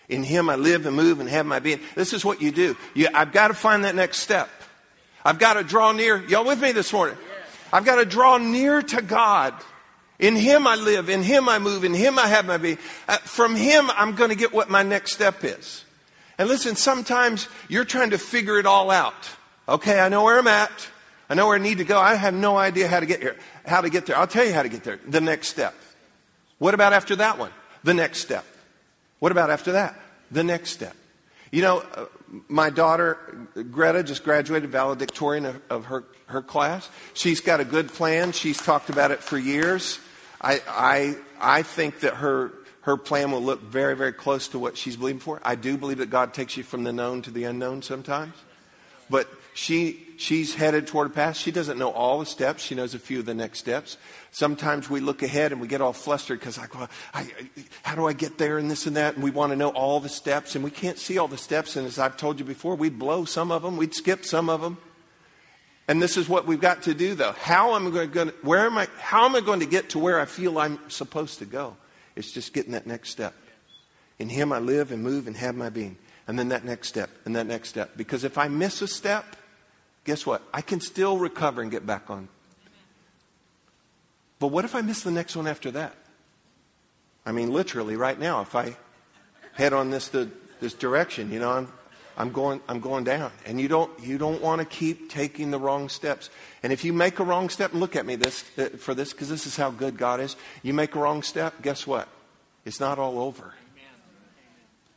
in 0.08 0.22
Him 0.22 0.48
I 0.48 0.56
live 0.56 0.86
and 0.86 0.94
move 0.94 1.20
and 1.20 1.28
have 1.28 1.46
my 1.46 1.58
being. 1.58 1.80
This 1.94 2.12
is 2.12 2.24
what 2.24 2.42
you 2.42 2.50
do. 2.50 2.76
You, 2.94 3.08
I've 3.14 3.32
got 3.32 3.48
to 3.48 3.54
find 3.54 3.84
that 3.84 3.94
next 3.94 4.18
step. 4.18 4.48
I've 5.24 5.38
got 5.38 5.54
to 5.54 5.64
draw 5.64 5.92
near. 5.92 6.22
Y'all 6.26 6.44
with 6.44 6.60
me 6.60 6.72
this 6.72 6.92
morning? 6.92 7.16
I've 7.72 7.84
got 7.84 7.96
to 7.96 8.04
draw 8.04 8.38
near 8.38 8.82
to 8.82 9.02
God. 9.02 9.54
In 10.18 10.36
Him 10.36 10.66
I 10.66 10.76
live. 10.76 11.08
In 11.08 11.22
Him 11.22 11.48
I 11.48 11.58
move. 11.58 11.84
In 11.84 11.94
Him 11.94 12.18
I 12.18 12.28
have 12.28 12.46
my 12.46 12.58
being. 12.58 12.78
Uh, 13.08 13.16
from 13.18 13.56
Him 13.56 13.90
I'm 13.90 14.14
going 14.14 14.30
to 14.30 14.36
get 14.36 14.52
what 14.52 14.70
my 14.70 14.82
next 14.82 15.12
step 15.12 15.42
is. 15.42 15.84
And 16.38 16.48
listen, 16.48 16.76
sometimes 16.76 17.48
you're 17.68 17.84
trying 17.84 18.10
to 18.10 18.18
figure 18.18 18.58
it 18.58 18.66
all 18.66 18.90
out. 18.90 19.14
Okay, 19.68 19.98
I 19.98 20.08
know 20.08 20.24
where 20.24 20.38
I'm 20.38 20.48
at. 20.48 20.88
I 21.28 21.34
know 21.34 21.46
where 21.46 21.56
I 21.56 21.62
need 21.62 21.78
to 21.78 21.84
go. 21.84 21.98
I 21.98 22.14
have 22.14 22.34
no 22.34 22.56
idea 22.56 22.86
how 22.86 23.00
to 23.00 23.06
get 23.06 23.20
here. 23.20 23.36
How 23.64 23.80
to 23.80 23.88
get 23.88 24.06
there. 24.06 24.16
I'll 24.16 24.26
tell 24.26 24.44
you 24.44 24.52
how 24.52 24.62
to 24.62 24.68
get 24.68 24.84
there. 24.84 25.00
The 25.06 25.20
next 25.20 25.48
step. 25.48 25.74
What 26.58 26.74
about 26.74 26.92
after 26.92 27.16
that 27.16 27.38
one? 27.38 27.50
The 27.82 27.94
next 27.94 28.18
step. 28.18 28.44
What 29.18 29.32
about 29.32 29.50
after 29.50 29.72
that? 29.72 29.98
The 30.30 30.44
next 30.44 30.70
step. 30.70 30.96
You 31.50 31.62
know, 31.62 31.84
uh, 31.94 32.06
my 32.48 32.70
daughter, 32.70 33.16
Greta, 33.70 34.02
just 34.02 34.24
graduated 34.24 34.70
valedictorian 34.70 35.46
of, 35.46 35.62
of, 35.70 35.84
her, 35.86 36.04
her 36.26 36.42
class. 36.42 36.88
She's 37.12 37.40
got 37.40 37.60
a 37.60 37.64
good 37.64 37.88
plan. 37.88 38.32
She's 38.32 38.58
talked 38.58 38.90
about 38.90 39.12
it 39.12 39.20
for 39.20 39.38
years. 39.38 40.00
I, 40.40 40.60
I, 40.68 41.16
I 41.40 41.62
think 41.62 42.00
that 42.00 42.14
her, 42.14 42.52
her 42.80 42.96
plan 42.96 43.30
will 43.30 43.42
look 43.42 43.62
very, 43.62 43.94
very 43.94 44.12
close 44.12 44.48
to 44.48 44.58
what 44.58 44.76
she's 44.76 44.96
believing 44.96 45.20
for. 45.20 45.40
I 45.44 45.54
do 45.54 45.78
believe 45.78 45.98
that 45.98 46.10
God 46.10 46.34
takes 46.34 46.56
you 46.56 46.64
from 46.64 46.82
the 46.82 46.92
known 46.92 47.22
to 47.22 47.30
the 47.30 47.44
unknown 47.44 47.82
sometimes. 47.82 48.34
but 49.08 49.28
she 49.54 50.04
she's 50.16 50.54
headed 50.54 50.86
toward 50.86 51.06
a 51.06 51.10
path. 51.10 51.36
She 51.36 51.52
doesn't 51.52 51.78
know 51.78 51.90
all 51.90 52.18
the 52.18 52.26
steps. 52.26 52.62
She 52.62 52.74
knows 52.74 52.94
a 52.94 52.98
few 52.98 53.20
of 53.20 53.26
the 53.26 53.34
next 53.34 53.60
steps. 53.60 53.96
Sometimes 54.34 54.90
we 54.90 54.98
look 54.98 55.22
ahead 55.22 55.52
and 55.52 55.60
we 55.60 55.68
get 55.68 55.80
all 55.80 55.92
flustered 55.92 56.40
because 56.40 56.58
I 56.58 56.66
go, 56.66 56.88
I, 57.14 57.30
how 57.84 57.94
do 57.94 58.06
I 58.06 58.14
get 58.14 58.36
there 58.36 58.58
and 58.58 58.68
this 58.68 58.84
and 58.84 58.96
that? 58.96 59.14
And 59.14 59.22
we 59.22 59.30
want 59.30 59.52
to 59.52 59.56
know 59.56 59.68
all 59.68 60.00
the 60.00 60.08
steps 60.08 60.56
and 60.56 60.64
we 60.64 60.72
can't 60.72 60.98
see 60.98 61.18
all 61.18 61.28
the 61.28 61.38
steps. 61.38 61.76
And 61.76 61.86
as 61.86 62.00
I've 62.00 62.16
told 62.16 62.40
you 62.40 62.44
before, 62.44 62.74
we'd 62.74 62.98
blow 62.98 63.26
some 63.26 63.52
of 63.52 63.62
them, 63.62 63.76
we'd 63.76 63.94
skip 63.94 64.24
some 64.24 64.50
of 64.50 64.60
them. 64.60 64.76
And 65.86 66.02
this 66.02 66.16
is 66.16 66.28
what 66.28 66.48
we've 66.48 66.60
got 66.60 66.82
to 66.82 66.94
do 66.94 67.14
though. 67.14 67.30
How 67.30 67.76
am 67.76 67.86
I 67.86 68.06
going 68.06 68.30
to, 68.30 68.34
where 68.42 68.66
am 68.66 68.76
I, 68.76 68.88
how 68.98 69.24
am 69.24 69.36
I 69.36 69.40
going 69.40 69.60
to 69.60 69.66
get 69.66 69.90
to 69.90 70.00
where 70.00 70.18
I 70.18 70.24
feel 70.24 70.58
I'm 70.58 70.80
supposed 70.90 71.38
to 71.38 71.44
go? 71.44 71.76
It's 72.16 72.32
just 72.32 72.52
getting 72.52 72.72
that 72.72 72.88
next 72.88 73.10
step. 73.10 73.34
In 74.18 74.28
Him 74.28 74.52
I 74.52 74.58
live 74.58 74.90
and 74.90 75.00
move 75.00 75.28
and 75.28 75.36
have 75.36 75.54
my 75.54 75.70
being. 75.70 75.96
And 76.26 76.36
then 76.36 76.48
that 76.48 76.64
next 76.64 76.88
step 76.88 77.08
and 77.24 77.36
that 77.36 77.46
next 77.46 77.68
step. 77.68 77.96
Because 77.96 78.24
if 78.24 78.36
I 78.36 78.48
miss 78.48 78.82
a 78.82 78.88
step, 78.88 79.36
guess 80.02 80.26
what? 80.26 80.42
I 80.52 80.60
can 80.60 80.80
still 80.80 81.18
recover 81.18 81.62
and 81.62 81.70
get 81.70 81.86
back 81.86 82.10
on. 82.10 82.28
But 84.38 84.48
what 84.48 84.64
if 84.64 84.74
I 84.74 84.80
miss 84.82 85.02
the 85.02 85.10
next 85.10 85.36
one 85.36 85.46
after 85.46 85.70
that? 85.72 85.94
I 87.26 87.32
mean, 87.32 87.52
literally, 87.52 87.96
right 87.96 88.18
now, 88.18 88.42
if 88.42 88.54
I 88.54 88.76
head 89.54 89.72
on 89.72 89.90
this, 89.90 90.08
the, 90.08 90.28
this 90.60 90.74
direction, 90.74 91.32
you 91.32 91.38
know, 91.38 91.50
I'm, 91.50 91.72
I'm, 92.16 92.32
going, 92.32 92.60
I'm 92.68 92.80
going 92.80 93.04
down. 93.04 93.32
And 93.46 93.60
you 93.60 93.68
don't, 93.68 93.90
you 94.00 94.18
don't 94.18 94.42
want 94.42 94.60
to 94.60 94.66
keep 94.66 95.10
taking 95.10 95.50
the 95.50 95.58
wrong 95.58 95.88
steps. 95.88 96.28
And 96.62 96.72
if 96.72 96.84
you 96.84 96.92
make 96.92 97.18
a 97.18 97.24
wrong 97.24 97.48
step, 97.48 97.72
and 97.72 97.80
look 97.80 97.96
at 97.96 98.04
me 98.04 98.16
this, 98.16 98.44
uh, 98.58 98.68
for 98.78 98.94
this, 98.94 99.12
because 99.12 99.28
this 99.28 99.46
is 99.46 99.56
how 99.56 99.70
good 99.70 99.96
God 99.96 100.20
is. 100.20 100.36
You 100.62 100.74
make 100.74 100.94
a 100.94 100.98
wrong 100.98 101.22
step, 101.22 101.62
guess 101.62 101.86
what? 101.86 102.08
It's 102.64 102.80
not 102.80 102.98
all 102.98 103.18
over. 103.18 103.54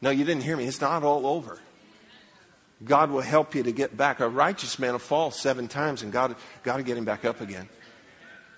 No, 0.01 0.09
you 0.09 0.25
didn't 0.25 0.43
hear 0.43 0.57
me. 0.57 0.65
It's 0.65 0.81
not 0.81 1.03
all 1.03 1.25
over. 1.25 1.59
God 2.83 3.09
will 3.09 3.21
help 3.21 3.55
you 3.55 3.63
to 3.63 3.71
get 3.71 3.97
back. 3.97 4.19
A 4.19 4.29
righteous 4.29 4.77
man 4.77 4.91
will 4.91 4.99
fall 4.99 5.31
seven 5.31 5.67
times, 5.67 6.03
and 6.03 6.11
God, 6.11 6.35
God 6.63 6.77
will 6.77 6.83
get 6.83 6.97
him 6.97 7.05
back 7.05 7.25
up 7.25 7.41
again. 7.41 7.67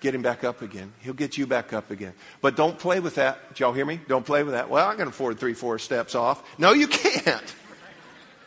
Get 0.00 0.14
him 0.14 0.22
back 0.22 0.44
up 0.44 0.62
again. 0.62 0.92
He'll 1.00 1.12
get 1.12 1.36
you 1.36 1.46
back 1.46 1.72
up 1.74 1.90
again. 1.90 2.14
But 2.40 2.56
don't 2.56 2.78
play 2.78 3.00
with 3.00 3.16
that. 3.16 3.48
Did 3.50 3.60
y'all 3.60 3.72
hear 3.74 3.84
me? 3.84 4.00
Don't 4.08 4.24
play 4.24 4.42
with 4.42 4.54
that. 4.54 4.70
Well, 4.70 4.88
I 4.88 4.94
can 4.94 5.08
afford 5.08 5.38
three, 5.38 5.52
four 5.52 5.78
steps 5.78 6.14
off. 6.14 6.42
No, 6.58 6.72
you 6.72 6.88
can't. 6.88 7.54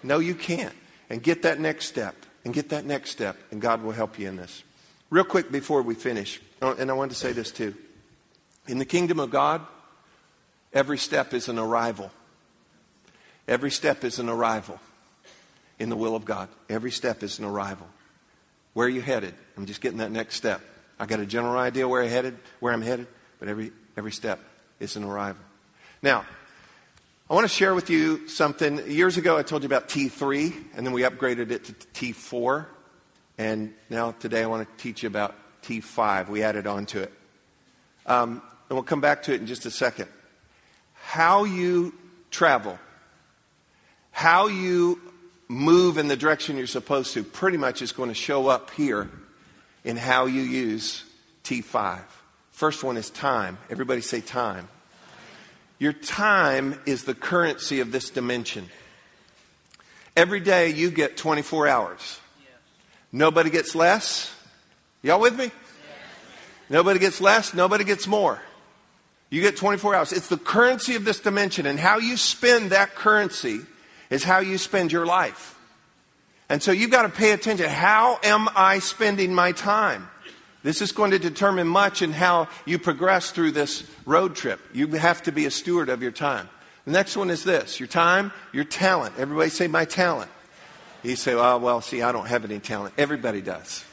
No, 0.02 0.20
you 0.20 0.34
can't. 0.34 0.74
And 1.10 1.22
get 1.22 1.44
that 1.44 1.60
next 1.60 1.86
step. 1.86 2.16
And 2.44 2.54
get 2.54 2.70
that 2.70 2.86
next 2.86 3.12
step. 3.12 3.38
And 3.52 3.62
God 3.62 3.84
will 3.84 3.92
help 3.92 4.18
you 4.18 4.28
in 4.28 4.36
this. 4.36 4.64
Real 5.12 5.24
quick 5.24 5.52
before 5.52 5.84
we 5.84 5.94
finish, 5.94 6.42
oh, 6.64 6.74
and 6.74 6.90
I 6.90 6.94
want 6.96 7.12
to 7.12 7.18
say 7.18 7.34
this 7.34 7.52
too. 7.52 7.76
In 8.68 8.80
the 8.80 8.86
kingdom 8.86 9.20
of 9.20 9.30
God, 9.30 9.62
every 10.74 10.98
step 10.98 11.36
is 11.36 11.50
an 11.50 11.60
arrival. 11.60 12.12
Every 13.48 13.70
step 13.70 14.04
is 14.04 14.18
an 14.18 14.28
arrival 14.28 14.80
in 15.78 15.90
the 15.90 15.96
will 15.96 16.16
of 16.16 16.26
God. 16.26 16.50
Every 16.68 16.92
step 16.92 17.22
is 17.22 17.38
an 17.38 17.46
arrival. 17.46 17.88
Where 18.74 18.88
are 18.88 18.90
you 18.90 19.02
headed? 19.02 19.36
I'm 19.56 19.68
just 19.68 19.82
getting 19.82 20.00
that 20.00 20.12
next 20.12 20.36
step. 20.36 20.62
I 21.00 21.06
got 21.06 21.20
a 21.20 21.26
general 21.26 21.58
idea 21.58 21.88
where 21.88 22.04
I 22.04 22.08
headed, 22.08 22.38
where 22.60 22.74
I'm 22.74 22.82
headed, 22.82 23.08
but 23.40 23.48
every 23.48 23.72
every 23.98 24.12
step 24.12 24.40
is 24.80 24.96
an 24.96 25.04
arrival. 25.04 25.42
Now, 26.02 26.26
I 27.30 27.34
want 27.34 27.46
to 27.46 27.54
share 27.54 27.74
with 27.74 27.90
you 27.90 28.28
something. 28.28 28.86
Years 28.90 29.18
ago, 29.18 29.38
I 29.38 29.44
told 29.44 29.64
you 29.64 29.68
about 29.68 29.90
T3, 29.90 30.54
and 30.76 30.86
then 30.86 30.94
we 30.94 31.02
upgraded 31.02 31.52
it 31.52 31.66
to 31.66 31.74
T4, 31.74 32.66
and 33.38 33.74
now 33.90 34.12
today 34.12 34.44
I 34.44 34.46
want 34.48 34.68
to 34.68 34.84
teach 34.84 35.04
you 35.04 35.08
about 35.08 35.36
T5. 35.64 36.30
We 36.30 36.44
added 36.44 36.68
on 36.68 36.86
to 36.88 37.04
it, 37.04 37.14
um, 38.06 38.42
and 38.70 38.78
we'll 38.78 38.84
come 38.84 39.02
back 39.02 39.24
to 39.24 39.34
it 39.34 39.42
in 39.42 39.48
just 39.48 39.66
a 39.66 39.72
second. 39.72 40.10
How 40.94 41.44
you 41.44 41.94
travel, 42.30 42.78
how 44.12 44.48
you 44.48 45.02
move 45.48 45.98
in 45.98 46.08
the 46.08 46.18
direction 46.18 46.58
you're 46.58 46.68
supposed 46.68 47.14
to 47.14 47.24
pretty 47.24 47.58
much 47.58 47.82
is 47.82 47.92
going 47.92 48.10
to 48.10 48.16
show 48.16 48.48
up 48.48 48.72
here 48.72 49.10
in 49.84 49.98
how 49.98 50.26
you 50.26 50.42
use 50.42 51.04
T5. 51.44 52.02
First 52.52 52.84
one 52.84 52.98
is 52.98 53.10
time. 53.10 53.58
Everybody 53.70 54.02
say 54.02 54.22
time. 54.22 54.68
Your 55.80 55.94
time 55.94 56.80
is 56.86 57.04
the 57.04 57.16
currency 57.16 57.80
of 57.80 57.92
this 57.92 58.10
dimension. 58.10 58.70
Every 60.16 60.40
day 60.40 60.70
you 60.70 60.92
get 60.92 61.18
24 61.18 61.68
hours. 61.68 62.20
Nobody 63.12 63.50
gets 63.50 63.76
less. 63.76 64.34
Y'all 65.02 65.20
with 65.20 65.38
me? 65.38 65.52
Nobody 66.70 67.00
gets 67.00 67.20
less, 67.20 67.54
nobody 67.54 67.84
gets 67.84 68.08
more. 68.08 68.42
You 69.30 69.42
get 69.42 69.58
24 69.58 69.96
hours. 69.96 70.14
It's 70.14 70.28
the 70.28 70.38
currency 70.38 70.96
of 70.96 71.06
this 71.06 71.20
dimension, 71.20 71.66
and 71.66 71.80
how 71.80 71.98
you 71.98 72.18
spend 72.18 72.72
that 72.72 72.96
currency 72.96 73.62
is 74.10 74.24
how 74.24 74.40
you 74.40 74.58
spend 74.58 74.92
your 74.92 75.06
life. 75.06 75.58
And 76.54 76.62
so 76.62 76.72
you've 76.72 76.92
got 76.92 77.02
to 77.02 77.10
pay 77.10 77.32
attention. 77.32 77.68
How 77.68 78.20
am 78.22 78.48
I 78.56 78.78
spending 78.78 79.34
my 79.34 79.54
time? 79.54 80.08
This 80.62 80.84
is 80.84 80.92
going 80.92 81.10
to 81.10 81.18
determine 81.18 81.68
much 81.68 82.04
in 82.04 82.12
how 82.12 82.48
you 82.68 82.78
progress 82.78 83.32
through 83.32 83.54
this 83.54 83.84
road 84.06 84.36
trip. 84.36 84.60
You 84.72 84.86
have 84.90 85.24
to 85.24 85.32
be 85.32 85.48
a 85.48 85.50
steward 85.50 85.90
of 85.90 86.04
your 86.04 86.12
time. 86.12 86.48
The 86.86 86.92
next 86.92 87.18
one 87.18 87.32
is 87.32 87.44
this 87.44 87.80
your 87.80 87.88
time, 87.88 88.32
your 88.52 88.66
talent. 88.66 89.16
Everybody 89.18 89.50
say, 89.50 89.66
my 89.66 89.86
talent. 89.86 90.30
You 91.02 91.16
say, 91.16 91.34
oh, 91.34 91.58
well, 91.58 91.82
see, 91.82 92.04
I 92.04 92.12
don't 92.12 92.28
have 92.28 92.46
any 92.46 92.60
talent. 92.60 92.94
Everybody 93.00 93.42
does. 93.42 93.84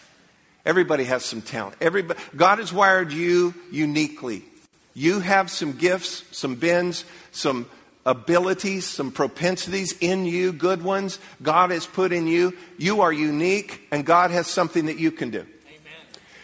Everybody 0.66 1.04
has 1.04 1.24
some 1.24 1.40
talent. 1.40 1.76
Everybody, 1.80 2.20
God 2.36 2.58
has 2.58 2.74
wired 2.74 3.10
you 3.10 3.54
uniquely. 3.70 4.44
You 4.92 5.20
have 5.20 5.50
some 5.50 5.72
gifts, 5.72 6.24
some 6.36 6.56
bends, 6.56 7.06
some 7.32 7.70
abilities, 8.06 8.86
some 8.86 9.10
propensities 9.10 9.94
in 10.00 10.24
you, 10.24 10.52
good 10.52 10.82
ones, 10.82 11.18
God 11.42 11.70
has 11.70 11.86
put 11.86 12.12
in 12.12 12.26
you. 12.26 12.56
You 12.78 13.02
are 13.02 13.12
unique, 13.12 13.86
and 13.90 14.04
God 14.04 14.30
has 14.30 14.46
something 14.46 14.86
that 14.86 14.98
you 14.98 15.10
can 15.10 15.30
do. 15.30 15.46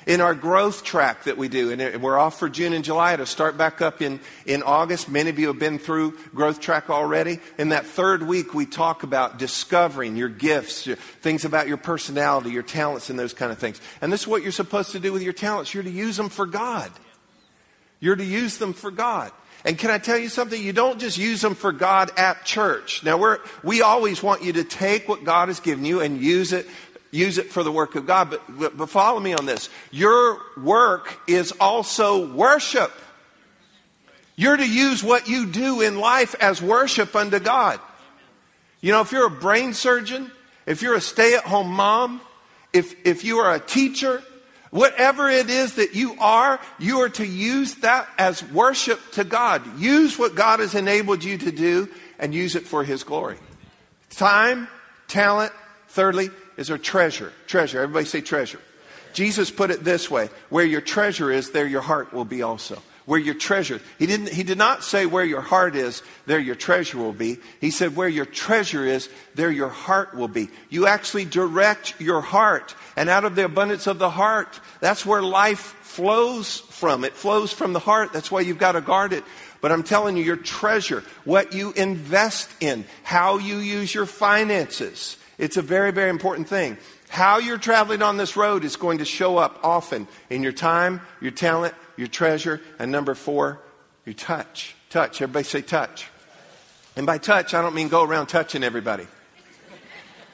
In 0.06 0.20
our 0.20 0.36
growth 0.36 0.84
track 0.84 1.24
that 1.24 1.36
we 1.36 1.48
do, 1.48 1.72
and 1.72 2.00
we're 2.00 2.16
off 2.16 2.38
for 2.38 2.48
June 2.48 2.72
and 2.72 2.84
July, 2.84 3.14
it'll 3.14 3.26
start 3.26 3.58
back 3.58 3.82
up 3.82 4.00
in, 4.00 4.20
in 4.44 4.62
August. 4.62 5.08
Many 5.08 5.30
of 5.30 5.38
you 5.40 5.48
have 5.48 5.58
been 5.58 5.80
through 5.80 6.16
growth 6.32 6.60
track 6.60 6.90
already. 6.90 7.40
In 7.58 7.70
that 7.70 7.86
third 7.86 8.22
week, 8.22 8.54
we 8.54 8.66
talk 8.66 9.02
about 9.02 9.36
discovering 9.36 10.14
your 10.14 10.28
gifts, 10.28 10.86
your, 10.86 10.94
things 10.94 11.44
about 11.44 11.66
your 11.66 11.76
personality, 11.76 12.50
your 12.50 12.62
talents, 12.62 13.10
and 13.10 13.18
those 13.18 13.34
kind 13.34 13.50
of 13.50 13.58
things. 13.58 13.80
And 14.00 14.12
this 14.12 14.20
is 14.20 14.28
what 14.28 14.44
you're 14.44 14.52
supposed 14.52 14.92
to 14.92 15.00
do 15.00 15.12
with 15.12 15.22
your 15.22 15.32
talents. 15.32 15.74
You're 15.74 15.82
to 15.82 15.90
use 15.90 16.16
them 16.16 16.28
for 16.28 16.46
God. 16.46 16.92
You're 18.00 18.16
to 18.16 18.24
use 18.24 18.58
them 18.58 18.72
for 18.72 18.90
God. 18.90 19.32
And 19.64 19.76
can 19.76 19.90
I 19.90 19.98
tell 19.98 20.18
you 20.18 20.28
something? 20.28 20.62
You 20.62 20.72
don't 20.72 21.00
just 21.00 21.18
use 21.18 21.40
them 21.40 21.56
for 21.56 21.72
God 21.72 22.10
at 22.16 22.44
church. 22.44 23.02
Now 23.02 23.16
we're, 23.16 23.40
we 23.64 23.82
always 23.82 24.22
want 24.22 24.44
you 24.44 24.52
to 24.54 24.64
take 24.64 25.08
what 25.08 25.24
God 25.24 25.48
has 25.48 25.58
given 25.58 25.84
you 25.84 26.00
and 26.00 26.20
use 26.20 26.52
it, 26.52 26.68
use 27.10 27.38
it 27.38 27.50
for 27.50 27.64
the 27.64 27.72
work 27.72 27.96
of 27.96 28.06
God. 28.06 28.30
But, 28.30 28.76
but, 28.76 28.88
follow 28.88 29.18
me 29.18 29.34
on 29.34 29.44
this. 29.44 29.68
Your 29.90 30.38
work 30.56 31.18
is 31.26 31.52
also 31.52 32.32
worship. 32.32 32.92
You're 34.36 34.56
to 34.56 34.68
use 34.68 35.02
what 35.02 35.28
you 35.28 35.46
do 35.46 35.80
in 35.80 35.98
life 35.98 36.36
as 36.40 36.62
worship 36.62 37.16
unto 37.16 37.40
God. 37.40 37.80
You 38.80 38.92
know, 38.92 39.00
if 39.00 39.10
you're 39.10 39.26
a 39.26 39.30
brain 39.30 39.74
surgeon, 39.74 40.30
if 40.66 40.82
you're 40.82 40.94
a 40.94 41.00
stay 41.00 41.34
at 41.34 41.44
home 41.44 41.72
mom, 41.72 42.20
if, 42.72 42.94
if 43.04 43.24
you 43.24 43.38
are 43.38 43.54
a 43.54 43.58
teacher, 43.58 44.22
Whatever 44.76 45.30
it 45.30 45.48
is 45.48 45.76
that 45.76 45.94
you 45.94 46.16
are, 46.20 46.60
you 46.78 47.00
are 47.00 47.08
to 47.08 47.26
use 47.26 47.76
that 47.76 48.06
as 48.18 48.44
worship 48.44 49.00
to 49.12 49.24
God. 49.24 49.80
Use 49.80 50.18
what 50.18 50.34
God 50.34 50.60
has 50.60 50.74
enabled 50.74 51.24
you 51.24 51.38
to 51.38 51.50
do 51.50 51.88
and 52.18 52.34
use 52.34 52.54
it 52.56 52.66
for 52.66 52.84
His 52.84 53.02
glory. 53.02 53.38
Time, 54.10 54.68
talent, 55.08 55.50
thirdly, 55.88 56.28
is 56.58 56.70
our 56.70 56.76
treasure. 56.76 57.32
Treasure. 57.46 57.80
Everybody 57.80 58.04
say 58.04 58.20
treasure. 58.20 58.60
Jesus 59.14 59.50
put 59.50 59.70
it 59.70 59.82
this 59.82 60.10
way 60.10 60.28
where 60.50 60.66
your 60.66 60.82
treasure 60.82 61.32
is, 61.32 61.52
there 61.52 61.66
your 61.66 61.80
heart 61.80 62.12
will 62.12 62.26
be 62.26 62.42
also. 62.42 62.82
Where 63.06 63.20
your 63.20 63.34
treasure. 63.34 63.80
He 63.98 64.06
didn't 64.06 64.30
he 64.30 64.42
did 64.42 64.58
not 64.58 64.82
say 64.82 65.06
where 65.06 65.24
your 65.24 65.40
heart 65.40 65.76
is, 65.76 66.02
there 66.26 66.40
your 66.40 66.56
treasure 66.56 66.98
will 66.98 67.12
be. 67.12 67.38
He 67.60 67.70
said 67.70 67.96
where 67.96 68.08
your 68.08 68.26
treasure 68.26 68.84
is, 68.84 69.08
there 69.34 69.50
your 69.50 69.68
heart 69.68 70.14
will 70.14 70.28
be. 70.28 70.50
You 70.68 70.86
actually 70.86 71.24
direct 71.24 72.00
your 72.00 72.20
heart. 72.20 72.74
And 72.96 73.08
out 73.08 73.24
of 73.24 73.36
the 73.36 73.44
abundance 73.44 73.86
of 73.86 73.98
the 73.98 74.10
heart, 74.10 74.60
that's 74.80 75.06
where 75.06 75.22
life 75.22 75.76
flows 75.82 76.58
from. 76.58 77.04
It 77.04 77.14
flows 77.14 77.52
from 77.52 77.72
the 77.72 77.78
heart. 77.78 78.12
That's 78.12 78.30
why 78.30 78.40
you've 78.40 78.58
got 78.58 78.72
to 78.72 78.80
guard 78.80 79.12
it. 79.12 79.24
But 79.60 79.72
I'm 79.72 79.82
telling 79.82 80.16
you, 80.16 80.22
your 80.22 80.36
treasure, 80.36 81.02
what 81.24 81.52
you 81.52 81.72
invest 81.72 82.50
in, 82.60 82.84
how 83.02 83.38
you 83.38 83.56
use 83.58 83.94
your 83.94 84.06
finances, 84.06 85.16
it's 85.38 85.56
a 85.56 85.62
very, 85.62 85.90
very 85.90 86.10
important 86.10 86.48
thing. 86.48 86.78
How 87.08 87.38
you're 87.38 87.58
traveling 87.58 88.02
on 88.02 88.16
this 88.16 88.36
road 88.36 88.64
is 88.64 88.76
going 88.76 88.98
to 88.98 89.04
show 89.04 89.36
up 89.36 89.60
often 89.62 90.08
in 90.30 90.42
your 90.42 90.52
time, 90.52 91.00
your 91.20 91.30
talent, 91.30 91.74
your 91.96 92.08
treasure, 92.08 92.60
and 92.78 92.90
number 92.90 93.14
four, 93.14 93.60
your 94.04 94.14
touch. 94.14 94.74
Touch. 94.90 95.20
Everybody 95.20 95.44
say 95.44 95.62
touch. 95.62 96.08
And 96.96 97.06
by 97.06 97.18
touch, 97.18 97.52
I 97.52 97.60
don't 97.60 97.74
mean 97.74 97.88
go 97.88 98.02
around 98.02 98.28
touching 98.28 98.64
everybody. 98.64 99.06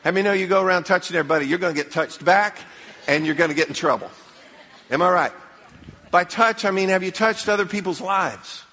How 0.05 0.11
many 0.11 0.23
know 0.23 0.33
you 0.33 0.47
go 0.47 0.63
around 0.63 0.85
touching 0.85 1.17
everybody, 1.17 1.47
you're 1.47 1.59
going 1.59 1.75
to 1.75 1.81
get 1.81 1.93
touched 1.93 2.25
back 2.25 2.59
and 3.07 3.25
you're 3.25 3.35
going 3.35 3.51
to 3.51 3.57
get 3.57 3.69
in 3.69 3.75
trouble? 3.75 4.11
Am 4.91 5.01
I 5.03 5.11
right? 5.11 5.33
By 6.11 6.25
touch, 6.25 6.65
I 6.65 6.71
mean, 6.71 6.89
have 6.89 7.03
you 7.03 7.11
touched 7.11 7.49
other 7.49 7.67
people's 7.67 8.01
lives? 8.01 8.65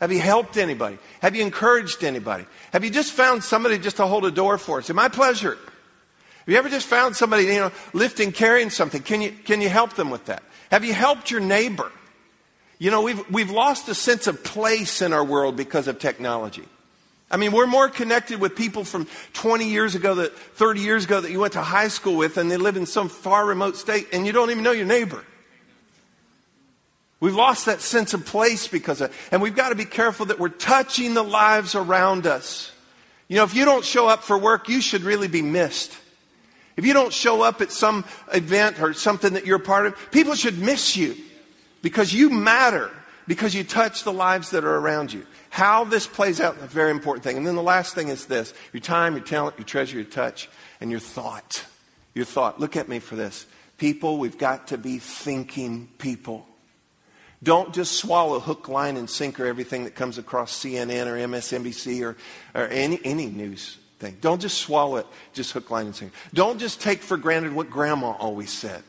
Have 0.00 0.12
you 0.12 0.20
helped 0.20 0.56
anybody? 0.56 0.98
Have 1.20 1.34
you 1.34 1.42
encouraged 1.42 2.04
anybody? 2.04 2.44
Have 2.72 2.84
you 2.84 2.90
just 2.90 3.12
found 3.12 3.42
somebody 3.42 3.78
just 3.78 3.96
to 3.96 4.06
hold 4.06 4.24
a 4.26 4.30
door 4.30 4.58
for 4.58 4.78
us? 4.78 4.90
In 4.90 4.96
my 4.96 5.08
pleasure. 5.08 5.56
Have 6.46 6.52
you 6.52 6.56
ever 6.56 6.68
just 6.68 6.86
found 6.86 7.16
somebody, 7.16 7.44
you 7.44 7.54
know, 7.54 7.72
lifting, 7.92 8.30
carrying 8.30 8.70
something? 8.70 9.02
Can 9.02 9.22
you, 9.22 9.32
can 9.32 9.60
you 9.60 9.68
help 9.68 9.94
them 9.94 10.10
with 10.10 10.26
that? 10.26 10.42
Have 10.70 10.84
you 10.84 10.92
helped 10.92 11.30
your 11.30 11.40
neighbor? 11.40 11.90
You 12.78 12.90
know, 12.90 13.02
we've, 13.02 13.30
we've 13.30 13.50
lost 13.50 13.88
a 13.88 13.94
sense 13.94 14.26
of 14.26 14.44
place 14.44 15.00
in 15.00 15.12
our 15.12 15.24
world 15.24 15.56
because 15.56 15.88
of 15.88 15.98
technology. 15.98 16.64
I 17.30 17.38
mean, 17.38 17.52
we're 17.52 17.66
more 17.66 17.88
connected 17.88 18.40
with 18.40 18.54
people 18.54 18.84
from 18.84 19.08
20 19.32 19.68
years 19.68 19.94
ago, 19.94 20.16
that 20.16 20.36
30 20.36 20.80
years 20.80 21.04
ago 21.06 21.20
that 21.20 21.30
you 21.30 21.40
went 21.40 21.54
to 21.54 21.62
high 21.62 21.88
school 21.88 22.16
with, 22.16 22.36
and 22.36 22.50
they 22.50 22.56
live 22.56 22.76
in 22.76 22.86
some 22.86 23.08
far 23.08 23.44
remote 23.44 23.76
state, 23.76 24.08
and 24.12 24.26
you 24.26 24.32
don't 24.32 24.50
even 24.50 24.62
know 24.62 24.72
your 24.72 24.86
neighbor. 24.86 25.24
We've 27.18 27.34
lost 27.34 27.66
that 27.66 27.80
sense 27.80 28.12
of 28.12 28.26
place 28.26 28.68
because 28.68 29.00
of, 29.00 29.16
and 29.30 29.40
we've 29.40 29.56
got 29.56 29.70
to 29.70 29.74
be 29.74 29.86
careful 29.86 30.26
that 30.26 30.38
we're 30.38 30.48
touching 30.50 31.14
the 31.14 31.22
lives 31.22 31.74
around 31.74 32.26
us. 32.26 32.72
You 33.28 33.36
know, 33.36 33.44
if 33.44 33.54
you 33.54 33.64
don't 33.64 33.84
show 33.84 34.06
up 34.06 34.22
for 34.22 34.38
work, 34.38 34.68
you 34.68 34.80
should 34.80 35.02
really 35.02 35.28
be 35.28 35.42
missed. 35.42 35.96
If 36.76 36.84
you 36.84 36.92
don't 36.92 37.12
show 37.12 37.42
up 37.42 37.62
at 37.62 37.72
some 37.72 38.04
event 38.32 38.80
or 38.80 38.92
something 38.92 39.32
that 39.32 39.46
you're 39.46 39.56
a 39.56 39.60
part 39.60 39.86
of, 39.86 40.10
people 40.10 40.34
should 40.34 40.58
miss 40.58 40.96
you 40.96 41.16
because 41.80 42.12
you 42.12 42.28
matter, 42.28 42.90
because 43.26 43.54
you 43.54 43.64
touch 43.64 44.04
the 44.04 44.12
lives 44.12 44.50
that 44.50 44.64
are 44.64 44.76
around 44.76 45.12
you. 45.12 45.26
How 45.48 45.84
this 45.84 46.06
plays 46.06 46.38
out 46.38 46.58
is 46.58 46.64
a 46.64 46.66
very 46.66 46.90
important 46.90 47.24
thing. 47.24 47.38
And 47.38 47.46
then 47.46 47.54
the 47.54 47.62
last 47.62 47.94
thing 47.94 48.08
is 48.08 48.26
this 48.26 48.52
your 48.74 48.82
time, 48.82 49.14
your 49.14 49.24
talent, 49.24 49.56
your 49.56 49.64
treasure, 49.64 49.96
your 49.96 50.04
touch, 50.04 50.50
and 50.82 50.90
your 50.90 51.00
thought. 51.00 51.64
Your 52.14 52.26
thought. 52.26 52.60
Look 52.60 52.76
at 52.76 52.88
me 52.90 52.98
for 52.98 53.16
this. 53.16 53.46
People, 53.78 54.18
we've 54.18 54.38
got 54.38 54.68
to 54.68 54.78
be 54.78 54.98
thinking 54.98 55.88
people. 55.96 56.46
Don't 57.46 57.72
just 57.72 57.92
swallow 57.92 58.40
hook, 58.40 58.68
line, 58.68 58.96
and 58.96 59.08
sinker 59.08 59.46
everything 59.46 59.84
that 59.84 59.94
comes 59.94 60.18
across 60.18 60.52
CNN 60.52 61.06
or 61.06 61.16
MSNBC 61.28 62.02
or, 62.02 62.16
or 62.60 62.66
any, 62.66 62.98
any 63.04 63.26
news 63.26 63.78
thing. 64.00 64.16
Don't 64.20 64.40
just 64.40 64.58
swallow 64.58 64.96
it, 64.96 65.06
just 65.32 65.52
hook, 65.52 65.70
line, 65.70 65.86
and 65.86 65.94
sinker. 65.94 66.12
Don't 66.34 66.58
just 66.58 66.80
take 66.80 67.02
for 67.02 67.16
granted 67.16 67.52
what 67.52 67.70
grandma 67.70 68.10
always 68.18 68.50
said. 68.50 68.82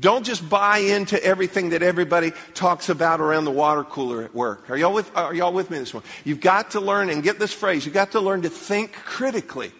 Don't 0.00 0.26
just 0.26 0.48
buy 0.48 0.78
into 0.78 1.22
everything 1.22 1.70
that 1.70 1.84
everybody 1.84 2.32
talks 2.52 2.88
about 2.88 3.20
around 3.20 3.44
the 3.44 3.52
water 3.52 3.84
cooler 3.84 4.24
at 4.24 4.34
work. 4.34 4.68
Are 4.70 4.76
y'all 4.76 4.92
with, 4.92 5.16
are 5.16 5.32
y'all 5.32 5.52
with 5.52 5.70
me 5.70 5.78
this 5.78 5.94
morning? 5.94 6.10
You've 6.24 6.40
got 6.40 6.72
to 6.72 6.80
learn, 6.80 7.10
and 7.10 7.22
get 7.22 7.38
this 7.38 7.52
phrase, 7.52 7.84
you've 7.84 7.94
got 7.94 8.10
to 8.10 8.20
learn 8.20 8.42
to 8.42 8.50
think 8.50 8.92
critically. 8.92 9.70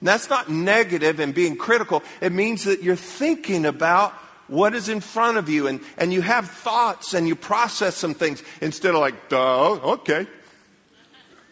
And 0.00 0.08
that's 0.08 0.30
not 0.30 0.48
negative 0.48 1.20
and 1.20 1.34
being 1.34 1.56
critical. 1.56 2.02
It 2.22 2.32
means 2.32 2.64
that 2.64 2.82
you're 2.82 2.96
thinking 2.96 3.66
about 3.66 4.14
what 4.48 4.74
is 4.74 4.88
in 4.88 5.00
front 5.00 5.38
of 5.38 5.48
you 5.48 5.66
and, 5.66 5.80
and 5.98 6.12
you 6.12 6.22
have 6.22 6.48
thoughts 6.48 7.14
and 7.14 7.26
you 7.26 7.34
process 7.34 7.96
some 7.96 8.14
things 8.14 8.42
instead 8.60 8.94
of 8.94 9.00
like, 9.00 9.28
duh, 9.28 9.72
okay. 9.72 10.26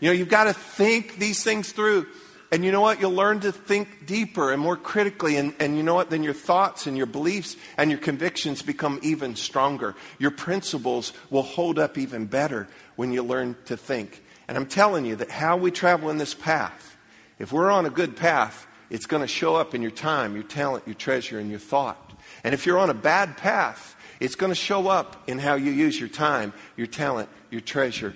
You 0.00 0.10
know, 0.10 0.12
you've 0.12 0.28
got 0.28 0.44
to 0.44 0.52
think 0.52 1.16
these 1.16 1.42
things 1.42 1.72
through. 1.72 2.06
And 2.52 2.64
you 2.64 2.70
know 2.70 2.80
what? 2.80 3.00
You'll 3.00 3.12
learn 3.12 3.40
to 3.40 3.50
think 3.50 4.06
deeper 4.06 4.52
and 4.52 4.60
more 4.60 4.76
critically. 4.76 5.36
And, 5.36 5.54
and 5.58 5.76
you 5.76 5.82
know 5.82 5.94
what? 5.94 6.10
Then 6.10 6.22
your 6.22 6.34
thoughts 6.34 6.86
and 6.86 6.96
your 6.96 7.06
beliefs 7.06 7.56
and 7.76 7.90
your 7.90 7.98
convictions 7.98 8.62
become 8.62 9.00
even 9.02 9.34
stronger. 9.34 9.96
Your 10.18 10.30
principles 10.30 11.12
will 11.30 11.42
hold 11.42 11.78
up 11.78 11.98
even 11.98 12.26
better 12.26 12.68
when 12.96 13.12
you 13.12 13.22
learn 13.22 13.56
to 13.64 13.76
think. 13.76 14.22
And 14.46 14.56
I'm 14.56 14.66
telling 14.66 15.04
you 15.04 15.16
that 15.16 15.30
how 15.30 15.56
we 15.56 15.70
travel 15.70 16.10
in 16.10 16.18
this 16.18 16.34
path, 16.34 16.96
if 17.38 17.52
we're 17.52 17.70
on 17.70 17.86
a 17.86 17.90
good 17.90 18.16
path, 18.16 18.66
it's 18.90 19.06
going 19.06 19.22
to 19.22 19.26
show 19.26 19.56
up 19.56 19.74
in 19.74 19.82
your 19.82 19.90
time, 19.90 20.34
your 20.34 20.44
talent, 20.44 20.86
your 20.86 20.94
treasure, 20.94 21.40
and 21.40 21.50
your 21.50 21.58
thought. 21.58 22.03
And 22.44 22.52
if 22.54 22.66
you're 22.66 22.78
on 22.78 22.90
a 22.90 22.94
bad 22.94 23.36
path, 23.38 23.96
it's 24.20 24.34
going 24.34 24.50
to 24.50 24.56
show 24.56 24.88
up 24.88 25.28
in 25.28 25.38
how 25.38 25.54
you 25.54 25.72
use 25.72 25.98
your 25.98 26.10
time, 26.10 26.52
your 26.76 26.86
talent, 26.86 27.28
your 27.50 27.62
treasure, 27.62 28.14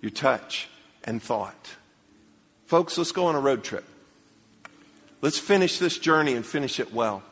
your 0.00 0.10
touch, 0.10 0.68
and 1.02 1.22
thought. 1.22 1.70
Folks, 2.66 2.96
let's 2.98 3.12
go 3.12 3.26
on 3.26 3.34
a 3.34 3.40
road 3.40 3.64
trip. 3.64 3.84
Let's 5.22 5.38
finish 5.38 5.78
this 5.78 5.98
journey 5.98 6.34
and 6.34 6.46
finish 6.46 6.78
it 6.78 6.94
well. 6.94 7.22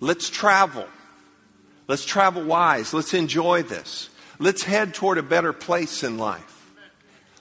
Let's 0.00 0.30
travel. 0.30 0.86
Let's 1.88 2.04
travel 2.04 2.44
wise. 2.44 2.94
Let's 2.94 3.14
enjoy 3.14 3.62
this. 3.62 4.10
Let's 4.38 4.62
head 4.62 4.94
toward 4.94 5.18
a 5.18 5.22
better 5.22 5.52
place 5.52 6.02
in 6.02 6.18
life. 6.18 6.70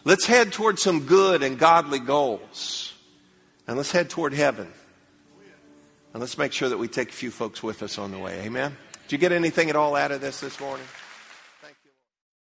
Let's 0.03 0.25
head 0.25 0.51
toward 0.51 0.79
some 0.79 1.05
good 1.05 1.43
and 1.43 1.57
godly 1.57 1.99
goals. 1.99 2.93
And 3.67 3.77
let's 3.77 3.91
head 3.91 4.09
toward 4.09 4.33
heaven. 4.33 4.71
And 6.13 6.21
let's 6.21 6.37
make 6.37 6.53
sure 6.53 6.69
that 6.69 6.77
we 6.77 6.87
take 6.87 7.09
a 7.09 7.13
few 7.13 7.31
folks 7.31 7.63
with 7.63 7.81
us 7.81 7.97
on 7.97 8.11
the 8.11 8.19
way. 8.19 8.41
Amen? 8.41 8.77
Did 9.07 9.11
you 9.11 9.17
get 9.17 9.31
anything 9.31 9.69
at 9.69 9.75
all 9.75 9.95
out 9.95 10.11
of 10.11 10.21
this 10.21 10.39
this 10.39 10.59
morning? 10.59 10.85